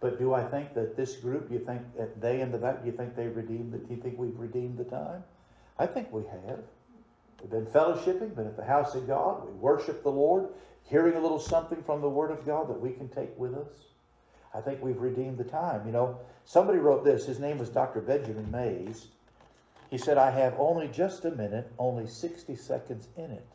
But 0.00 0.18
do 0.18 0.34
I 0.34 0.44
think 0.44 0.74
that 0.74 0.98
this 0.98 1.16
group, 1.16 1.50
you 1.50 1.60
think, 1.60 1.80
that 1.96 2.20
they 2.20 2.42
in 2.42 2.52
the 2.52 2.58
back, 2.58 2.82
do 2.82 2.90
you 2.90 2.94
think 2.94 3.16
they 3.16 3.28
redeemed, 3.28 3.72
the? 3.72 3.78
do 3.78 3.94
you 3.94 4.00
think 4.02 4.18
we've 4.18 4.38
redeemed 4.38 4.76
the 4.76 4.84
time? 4.84 5.24
I 5.78 5.86
think 5.86 6.12
we 6.12 6.22
have. 6.22 6.60
We've 7.40 7.50
been 7.50 7.66
fellowshipping, 7.66 8.34
been 8.34 8.46
at 8.46 8.56
the 8.56 8.64
house 8.64 8.94
of 8.94 9.06
God, 9.06 9.46
we 9.46 9.52
worship 9.52 10.02
the 10.02 10.10
Lord, 10.10 10.48
hearing 10.84 11.14
a 11.14 11.20
little 11.20 11.38
something 11.38 11.82
from 11.82 12.00
the 12.00 12.08
Word 12.08 12.30
of 12.30 12.46
God 12.46 12.68
that 12.68 12.80
we 12.80 12.92
can 12.92 13.08
take 13.08 13.36
with 13.38 13.54
us. 13.54 13.68
I 14.54 14.60
think 14.60 14.82
we've 14.82 15.00
redeemed 15.00 15.36
the 15.36 15.44
time. 15.44 15.86
You 15.86 15.92
know, 15.92 16.18
somebody 16.44 16.78
wrote 16.78 17.04
this, 17.04 17.26
his 17.26 17.38
name 17.38 17.58
was 17.58 17.68
Dr. 17.68 18.00
Benjamin 18.00 18.50
Mays. 18.50 19.08
He 19.90 19.98
said, 19.98 20.16
I 20.18 20.30
have 20.30 20.54
only 20.58 20.88
just 20.88 21.24
a 21.24 21.30
minute, 21.30 21.70
only 21.78 22.06
60 22.06 22.56
seconds 22.56 23.08
in 23.16 23.30
it. 23.30 23.46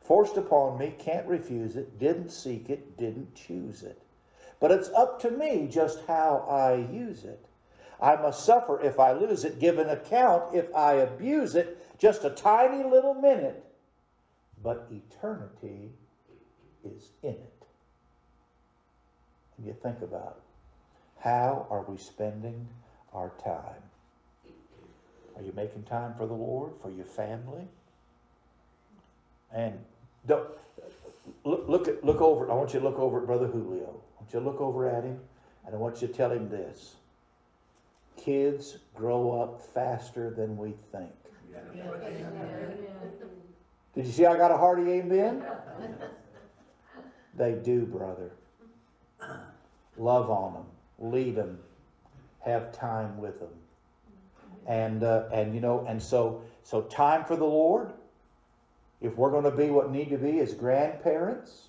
Forced 0.00 0.36
upon 0.36 0.78
me, 0.78 0.94
can't 0.98 1.26
refuse 1.26 1.76
it, 1.76 1.98
didn't 1.98 2.30
seek 2.30 2.70
it, 2.70 2.96
didn't 2.96 3.34
choose 3.34 3.82
it. 3.82 4.00
But 4.60 4.70
it's 4.70 4.90
up 4.90 5.20
to 5.22 5.30
me 5.30 5.66
just 5.70 6.00
how 6.06 6.46
I 6.48 6.74
use 6.92 7.24
it. 7.24 7.44
I 8.00 8.16
must 8.16 8.44
suffer 8.44 8.80
if 8.80 8.98
I 8.98 9.12
lose 9.12 9.44
it, 9.44 9.60
give 9.60 9.78
an 9.78 9.88
account 9.88 10.54
if 10.54 10.74
I 10.74 10.94
abuse 10.94 11.54
it. 11.54 11.78
Just 11.98 12.24
a 12.24 12.30
tiny 12.30 12.82
little 12.84 13.14
minute, 13.14 13.64
but 14.62 14.90
eternity 14.90 15.90
is 16.84 17.10
in 17.22 17.30
it. 17.30 17.66
And 19.56 19.66
you 19.66 19.76
think 19.82 20.02
about 20.02 20.36
it. 20.38 21.22
How 21.22 21.66
are 21.70 21.82
we 21.82 21.96
spending 21.96 22.68
our 23.12 23.30
time? 23.42 23.82
Are 25.36 25.42
you 25.42 25.52
making 25.56 25.84
time 25.84 26.14
for 26.18 26.26
the 26.26 26.34
Lord, 26.34 26.72
for 26.82 26.90
your 26.90 27.06
family? 27.06 27.66
And 29.52 29.78
don't, 30.26 30.48
look, 31.44 31.64
look, 31.68 31.88
at, 31.88 32.04
look 32.04 32.20
over, 32.20 32.50
I 32.50 32.54
want 32.54 32.74
you 32.74 32.80
to 32.80 32.84
look 32.84 32.98
over 32.98 33.20
at 33.20 33.26
Brother 33.26 33.46
Julio. 33.46 34.00
I 34.18 34.20
want 34.20 34.32
you 34.32 34.40
to 34.40 34.44
look 34.44 34.60
over 34.60 34.88
at 34.88 35.04
him, 35.04 35.20
and 35.64 35.74
I 35.74 35.78
want 35.78 36.02
you 36.02 36.08
to 36.08 36.14
tell 36.14 36.30
him 36.30 36.48
this. 36.48 36.96
Kids 38.16 38.78
grow 38.94 39.40
up 39.42 39.60
faster 39.60 40.30
than 40.30 40.56
we 40.56 40.74
think. 40.92 41.10
Did 43.94 44.06
you 44.06 44.12
see 44.12 44.26
I 44.26 44.36
got 44.36 44.50
a 44.50 44.56
hearty 44.56 44.90
amen? 44.90 45.44
They 47.36 47.52
do, 47.52 47.84
brother. 47.84 48.30
Love 49.96 50.30
on 50.30 50.54
them, 50.54 50.66
lead 50.98 51.36
them, 51.36 51.58
have 52.40 52.72
time 52.72 53.18
with 53.18 53.38
them. 53.38 53.50
And, 54.66 55.04
uh, 55.04 55.24
and 55.32 55.54
you 55.54 55.60
know, 55.60 55.84
and 55.88 56.02
so, 56.02 56.42
so 56.62 56.82
time 56.82 57.24
for 57.24 57.36
the 57.36 57.44
Lord. 57.44 57.92
If 59.00 59.16
we're 59.16 59.30
going 59.30 59.44
to 59.44 59.50
be 59.50 59.68
what 59.68 59.90
need 59.92 60.08
to 60.10 60.16
be 60.16 60.40
as 60.40 60.54
grandparents, 60.54 61.68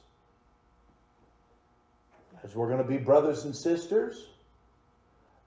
as 2.44 2.56
we're 2.56 2.70
going 2.70 2.82
to 2.82 2.88
be 2.88 2.98
brothers 2.98 3.44
and 3.44 3.56
sisters 3.56 4.28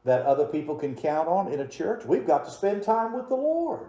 that 0.05 0.23
other 0.23 0.47
people 0.47 0.75
can 0.75 0.95
count 0.95 1.29
on 1.29 1.53
in 1.53 1.61
a 1.61 1.69
church, 1.69 2.05
we've 2.05 2.27
got 2.27 2.45
to 2.45 2.51
spend 2.51 2.83
time 2.83 3.13
with 3.13 3.29
the 3.29 3.35
Lord. 3.35 3.89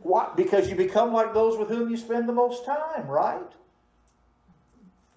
Why? 0.00 0.30
Because 0.36 0.68
you 0.68 0.76
become 0.76 1.12
like 1.12 1.34
those 1.34 1.58
with 1.58 1.68
whom 1.68 1.90
you 1.90 1.96
spend 1.96 2.28
the 2.28 2.32
most 2.32 2.64
time, 2.64 3.06
right? 3.06 3.52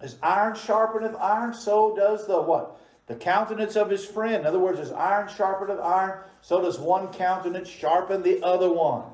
As 0.00 0.16
iron 0.22 0.54
sharpeneth 0.54 1.20
iron, 1.20 1.52
so 1.54 1.94
does 1.94 2.26
the 2.26 2.40
what? 2.40 2.80
The 3.06 3.14
countenance 3.14 3.76
of 3.76 3.90
his 3.90 4.04
friend. 4.04 4.36
In 4.36 4.46
other 4.46 4.58
words, 4.58 4.80
as 4.80 4.92
iron 4.92 5.28
sharpeneth 5.28 5.82
iron, 5.82 6.24
so 6.40 6.62
does 6.62 6.78
one 6.78 7.12
countenance 7.12 7.68
sharpen 7.68 8.22
the 8.22 8.42
other 8.42 8.72
one. 8.72 9.04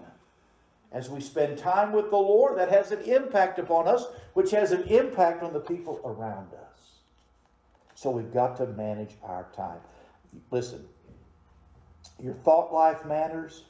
As 0.92 1.10
we 1.10 1.20
spend 1.20 1.58
time 1.58 1.92
with 1.92 2.10
the 2.10 2.16
Lord, 2.16 2.58
that 2.58 2.70
has 2.70 2.92
an 2.92 3.00
impact 3.02 3.58
upon 3.58 3.88
us, 3.88 4.04
which 4.34 4.50
has 4.52 4.72
an 4.72 4.84
impact 4.84 5.42
on 5.42 5.52
the 5.52 5.60
people 5.60 6.00
around 6.04 6.52
us. 6.54 7.00
So 7.94 8.10
we've 8.10 8.32
got 8.32 8.56
to 8.58 8.66
manage 8.66 9.16
our 9.22 9.48
time. 9.54 9.80
Listen, 10.50 10.86
your 12.22 12.34
thought 12.34 12.72
life 12.72 13.04
matters, 13.04 13.64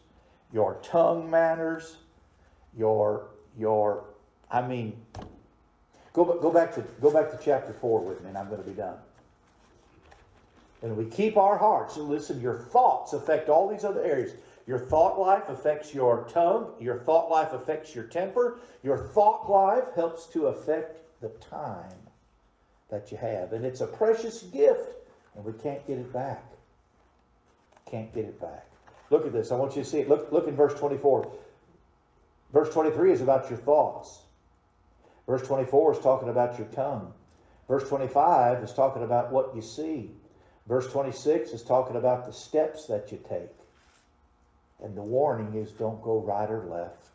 your 0.52 0.78
tongue 0.82 1.28
matters, 1.28 1.96
your 2.76 3.28
your 3.58 4.04
I 4.50 4.66
mean, 4.66 5.00
go 6.12 6.24
go 6.24 6.50
back 6.50 6.74
to 6.74 6.82
go 7.00 7.10
back 7.10 7.30
to 7.30 7.38
chapter 7.42 7.72
four 7.72 8.00
with 8.00 8.22
me, 8.22 8.28
and 8.28 8.38
I'm 8.38 8.48
going 8.48 8.62
to 8.62 8.68
be 8.68 8.74
done. 8.74 8.96
And 10.82 10.96
we 10.96 11.06
keep 11.06 11.36
our 11.36 11.56
hearts. 11.56 11.96
Listen, 11.96 12.40
your 12.40 12.58
thoughts 12.58 13.12
affect 13.12 13.48
all 13.48 13.68
these 13.68 13.84
other 13.84 14.04
areas. 14.04 14.34
Your 14.66 14.78
thought 14.78 15.18
life 15.18 15.48
affects 15.48 15.94
your 15.94 16.28
tongue. 16.28 16.72
Your 16.80 16.98
thought 16.98 17.30
life 17.30 17.52
affects 17.52 17.94
your 17.94 18.04
temper. 18.04 18.58
Your 18.82 18.98
thought 18.98 19.50
life 19.50 19.94
helps 19.94 20.26
to 20.26 20.46
affect 20.46 21.20
the 21.20 21.28
time 21.28 21.94
that 22.90 23.10
you 23.10 23.16
have. 23.16 23.52
And 23.52 23.64
it's 23.64 23.80
a 23.80 23.86
precious 23.86 24.42
gift, 24.42 24.94
and 25.34 25.44
we 25.44 25.52
can't 25.52 25.84
get 25.86 25.98
it 25.98 26.12
back. 26.12 26.55
Can't 27.90 28.12
get 28.12 28.24
it 28.24 28.40
back. 28.40 28.66
Look 29.10 29.26
at 29.26 29.32
this. 29.32 29.52
I 29.52 29.56
want 29.56 29.76
you 29.76 29.82
to 29.82 29.88
see 29.88 30.00
it. 30.00 30.08
Look, 30.08 30.32
look 30.32 30.48
in 30.48 30.56
verse 30.56 30.74
24. 30.74 31.30
Verse 32.52 32.72
23 32.72 33.12
is 33.12 33.20
about 33.20 33.48
your 33.48 33.58
thoughts. 33.58 34.20
Verse 35.26 35.42
24 35.42 35.92
is 35.92 35.98
talking 36.00 36.28
about 36.28 36.58
your 36.58 36.66
tongue. 36.68 37.12
Verse 37.68 37.88
25 37.88 38.62
is 38.62 38.72
talking 38.72 39.02
about 39.02 39.32
what 39.32 39.54
you 39.54 39.62
see. 39.62 40.10
Verse 40.66 40.90
26 40.90 41.50
is 41.50 41.62
talking 41.62 41.96
about 41.96 42.26
the 42.26 42.32
steps 42.32 42.86
that 42.86 43.10
you 43.12 43.18
take. 43.28 43.50
And 44.82 44.96
the 44.96 45.02
warning 45.02 45.54
is 45.54 45.72
don't 45.72 46.02
go 46.02 46.20
right 46.20 46.50
or 46.50 46.64
left. 46.66 47.06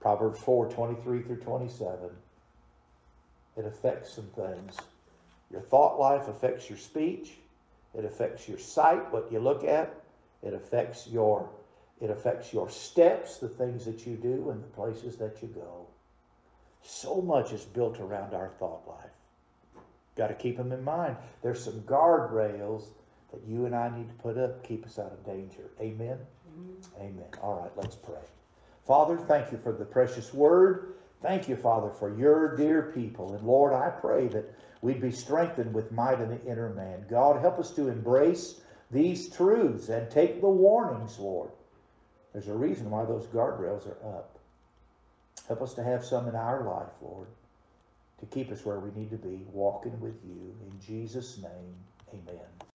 Proverbs 0.00 0.40
4 0.40 0.70
23 0.70 1.22
through 1.22 1.36
27. 1.36 2.10
It 3.56 3.64
affects 3.64 4.12
some 4.12 4.28
things. 4.36 4.76
Your 5.50 5.60
thought 5.60 5.98
life 5.98 6.28
affects 6.28 6.68
your 6.68 6.78
speech. 6.78 7.32
It 7.94 8.04
affects 8.04 8.48
your 8.48 8.58
sight, 8.58 9.12
what 9.12 9.30
you 9.32 9.38
look 9.40 9.64
at. 9.64 9.94
It 10.42 10.54
affects 10.54 11.06
your 11.06 11.48
it 12.00 12.10
affects 12.10 12.52
your 12.52 12.70
steps, 12.70 13.38
the 13.38 13.48
things 13.48 13.84
that 13.84 14.06
you 14.06 14.14
do, 14.16 14.50
and 14.50 14.62
the 14.62 14.68
places 14.68 15.16
that 15.16 15.42
you 15.42 15.48
go. 15.48 15.86
So 16.82 17.20
much 17.20 17.52
is 17.52 17.64
built 17.64 17.98
around 17.98 18.34
our 18.34 18.50
thought 18.60 18.86
life. 18.86 19.84
Got 20.16 20.28
to 20.28 20.34
keep 20.34 20.56
them 20.56 20.72
in 20.72 20.84
mind. 20.84 21.16
There's 21.42 21.62
some 21.62 21.80
guardrails 21.82 22.84
that 23.32 23.42
you 23.46 23.66
and 23.66 23.74
I 23.74 23.96
need 23.96 24.08
to 24.08 24.14
put 24.14 24.38
up, 24.38 24.66
keep 24.66 24.86
us 24.86 24.98
out 24.98 25.12
of 25.12 25.24
danger. 25.24 25.70
Amen. 25.80 26.18
Mm-hmm. 26.50 27.02
Amen. 27.02 27.28
All 27.42 27.60
right, 27.60 27.70
let's 27.76 27.96
pray. 27.96 28.22
Father, 28.86 29.16
thank 29.16 29.52
you 29.52 29.58
for 29.58 29.72
the 29.72 29.84
precious 29.84 30.32
word. 30.32 30.94
Thank 31.20 31.48
you, 31.48 31.56
Father, 31.56 31.90
for 31.90 32.16
your 32.16 32.56
dear 32.56 32.92
people. 32.94 33.34
And 33.34 33.46
Lord, 33.46 33.72
I 33.72 33.90
pray 33.90 34.28
that 34.28 34.54
we'd 34.82 35.00
be 35.00 35.10
strengthened 35.10 35.74
with 35.74 35.90
might 35.90 36.20
in 36.20 36.28
the 36.28 36.44
inner 36.46 36.70
man. 36.70 37.04
God, 37.08 37.40
help 37.40 37.58
us 37.58 37.72
to 37.72 37.88
embrace 37.88 38.60
these 38.90 39.28
truths 39.28 39.88
and 39.88 40.10
take 40.10 40.40
the 40.40 40.48
warnings, 40.48 41.18
Lord. 41.18 41.50
There's 42.32 42.48
a 42.48 42.54
reason 42.54 42.90
why 42.90 43.04
those 43.04 43.26
guardrails 43.26 43.86
are 43.86 44.16
up. 44.16 44.38
Help 45.48 45.62
us 45.62 45.74
to 45.74 45.82
have 45.82 46.04
some 46.04 46.28
in 46.28 46.36
our 46.36 46.62
life, 46.62 46.92
Lord, 47.02 47.26
to 48.20 48.26
keep 48.26 48.52
us 48.52 48.64
where 48.64 48.78
we 48.78 48.90
need 48.98 49.10
to 49.10 49.16
be, 49.16 49.40
walking 49.52 49.98
with 50.00 50.20
you. 50.24 50.54
In 50.70 50.80
Jesus' 50.80 51.38
name, 51.38 51.74
amen. 52.12 52.67